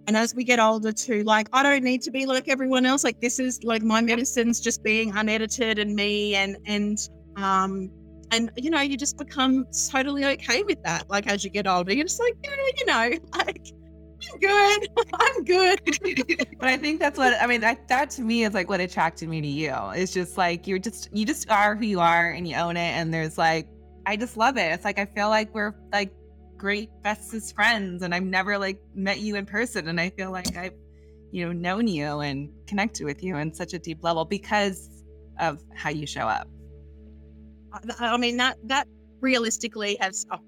[0.10, 3.04] and as we get older too, like I don't need to be like everyone else.
[3.04, 6.98] Like this is like my medicine's just being unedited and me and and
[7.36, 7.92] um
[8.32, 11.08] and you know, you just become totally okay with that.
[11.12, 13.68] Like as you get older, you're just like, yeah, you know, like
[14.34, 14.88] I'm good.
[15.14, 15.80] I'm good.
[16.60, 17.62] but I think that's what I mean.
[17.62, 19.76] That that to me is like what attracted me to you.
[19.94, 22.94] It's just like you're just you just are who you are and you own it.
[22.98, 23.68] And there's like
[24.08, 24.72] I just love it.
[24.72, 26.12] It's like I feel like we're like
[26.60, 30.56] great bestest friends, and I've never like met you in person, and I feel like
[30.56, 30.76] I've
[31.32, 35.04] you know known you and connected with you on such a deep level because
[35.40, 36.48] of how you show up.
[38.00, 38.88] I mean that that
[39.22, 40.40] realistically has oh, a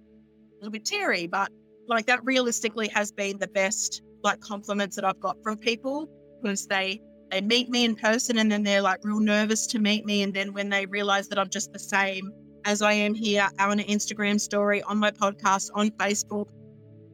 [0.59, 1.49] little bit teary, but
[1.87, 6.07] like that realistically has been the best like compliments that I've got from people
[6.41, 7.01] because they
[7.31, 10.33] they meet me in person and then they're like real nervous to meet me and
[10.33, 12.31] then when they realize that I'm just the same
[12.65, 16.47] as I am here on an Instagram story on my podcast on Facebook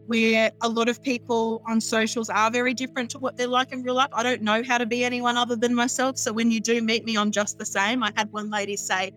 [0.07, 3.83] where a lot of people on socials are very different to what they're like in
[3.83, 4.09] real life.
[4.13, 6.17] I don't know how to be anyone other than myself.
[6.17, 8.01] So when you do meet me, I'm just the same.
[8.03, 9.11] I had one lady say,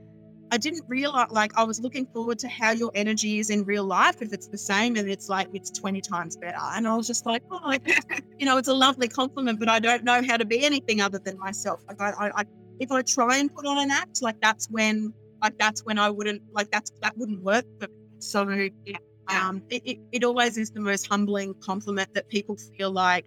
[0.53, 3.85] I didn't realize, like, I was looking forward to how your energy is in real
[3.85, 4.21] life.
[4.21, 6.59] If it's the same and it's like it's 20 times better.
[6.61, 7.87] And I was just like, oh, like,
[8.39, 11.21] you know, it's a lovely compliment, but I don't know how to be anything other
[11.25, 11.81] than myself.
[11.87, 12.45] Like, I, I, I,
[12.81, 16.11] if I try and put on an act, like, that's when, like, that's when I
[16.11, 17.65] wouldn't, like, that's, that wouldn't work.
[17.79, 18.49] But so,
[18.85, 18.99] yeah,
[19.29, 23.27] um, it, it, it always is the most humbling compliment that people feel like,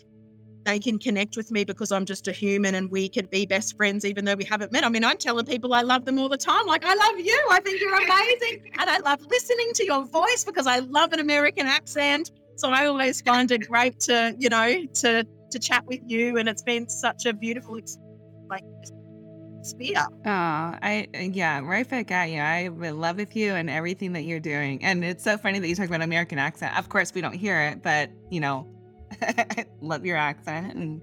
[0.66, 3.76] they can connect with me because I'm just a human and we could be best
[3.76, 4.84] friends even though we haven't met.
[4.84, 6.66] I mean, I'm telling people I love them all the time.
[6.66, 7.48] Like, I love you.
[7.52, 8.72] I think you're amazing.
[8.80, 12.32] and I love listening to your voice because I love an American accent.
[12.56, 16.38] So I always find it great to, you know, to to chat with you.
[16.38, 17.80] And it's been such a beautiful
[18.50, 18.64] like
[19.66, 20.06] sphere.
[20.10, 22.40] Oh, I uh, yeah, right back at you.
[22.40, 24.84] I would love with you and everything that you're doing.
[24.84, 26.78] And it's so funny that you talk about American accent.
[26.78, 28.68] Of course, we don't hear it, but you know,
[29.22, 31.02] I love your accent, and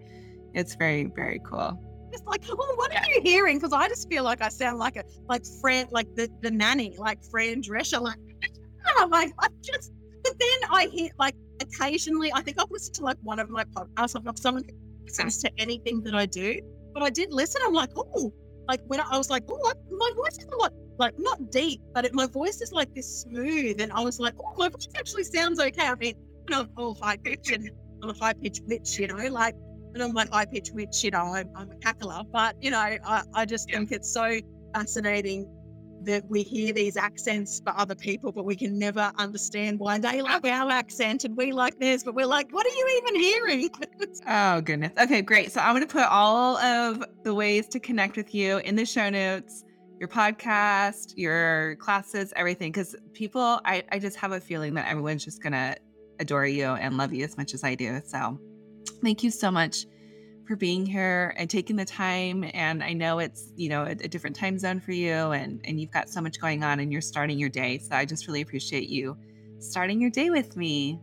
[0.54, 1.78] it's very, very cool.
[2.12, 3.58] It's like, oh, what are you hearing?
[3.58, 6.96] Because I just feel like I sound like a like Fran, like the, the nanny,
[6.98, 8.18] like Fran Drescher, like,
[8.96, 9.92] I'm like I just.
[10.22, 13.64] But then I hear like occasionally, I think I've listened to like one of my
[13.64, 14.16] podcasts.
[14.16, 16.60] I've got someone who listens to anything that I do,
[16.92, 17.62] but I did listen.
[17.64, 18.32] I'm like, oh,
[18.70, 21.80] like when I, I was like, oh, my voice is a lot like not deep,
[21.94, 24.88] but it, my voice is like this smooth, and I was like, oh, my voice
[24.96, 25.86] actually sounds okay.
[25.86, 26.14] I mean,
[26.48, 27.68] you know, I'm all high pitch and
[28.02, 29.56] I'm a high pitched witch, you know, like,
[29.94, 32.24] and I'm like high pitched witch, you know, I'm, I'm a cackler.
[32.30, 33.78] But, you know, I, I just yeah.
[33.78, 34.38] think it's so
[34.72, 35.46] fascinating
[36.04, 40.20] that we hear these accents for other people, but we can never understand why they
[40.20, 40.24] ah.
[40.24, 42.04] like our accent and we like theirs.
[42.04, 43.70] But we're like, what are you even hearing?
[44.26, 44.92] oh, goodness.
[44.98, 45.52] Okay, great.
[45.52, 48.86] So I'm going to put all of the ways to connect with you in the
[48.86, 49.64] show notes
[49.98, 52.72] your podcast, your classes, everything.
[52.72, 55.76] Because people, I, I just have a feeling that everyone's just going to
[56.18, 58.00] adore you and love you as much as I do.
[58.04, 58.40] So
[59.02, 59.84] thank you so much
[60.50, 62.44] for being here and taking the time.
[62.54, 65.80] And I know it's, you know, a, a, different time zone for you and, and
[65.80, 67.78] you've got so much going on and you're starting your day.
[67.78, 69.16] So I just really appreciate you
[69.60, 70.98] starting your day with me.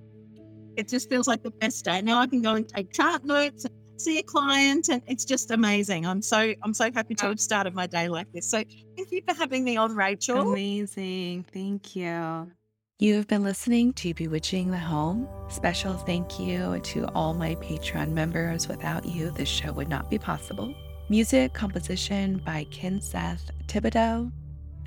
[0.76, 2.02] It just feels like the best day.
[2.02, 5.50] Now I can go and take chart notes and see a client and it's just
[5.50, 6.06] amazing.
[6.06, 7.30] I'm so I'm so happy to oh.
[7.30, 8.52] have started my day like this.
[8.52, 8.62] So
[8.98, 10.52] thank you for having me on, Rachel.
[10.52, 11.46] Amazing.
[11.54, 12.52] Thank you.
[13.00, 15.30] You have been listening to Bewitching the Home.
[15.50, 18.68] Special thank you to all my Patreon members.
[18.68, 20.74] Without you, this show would not be possible.
[21.08, 24.32] Music composition by Ken Seth Thibodeau.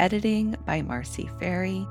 [0.01, 1.87] Editing by Marcy Ferry.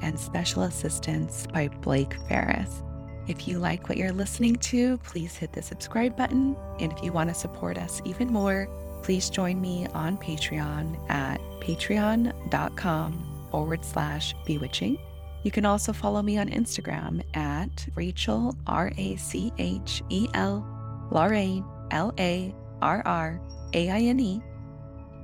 [0.00, 2.84] and special assistance by Blake Ferris.
[3.26, 6.56] If you like what you're listening to, please hit the subscribe button.
[6.78, 8.68] And if you want to support us even more,
[9.02, 14.98] please join me on Patreon at patreon.com forward slash bewitching.
[15.44, 20.66] You can also follow me on Instagram at Rachel, R A C H E L,
[21.12, 23.38] Larraine, L A R R
[23.74, 24.40] A I N E,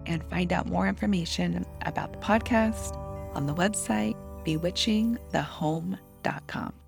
[0.06, 2.94] and find out more information about the podcast
[3.34, 4.14] on the website
[4.44, 6.79] bewitchingthehome.com.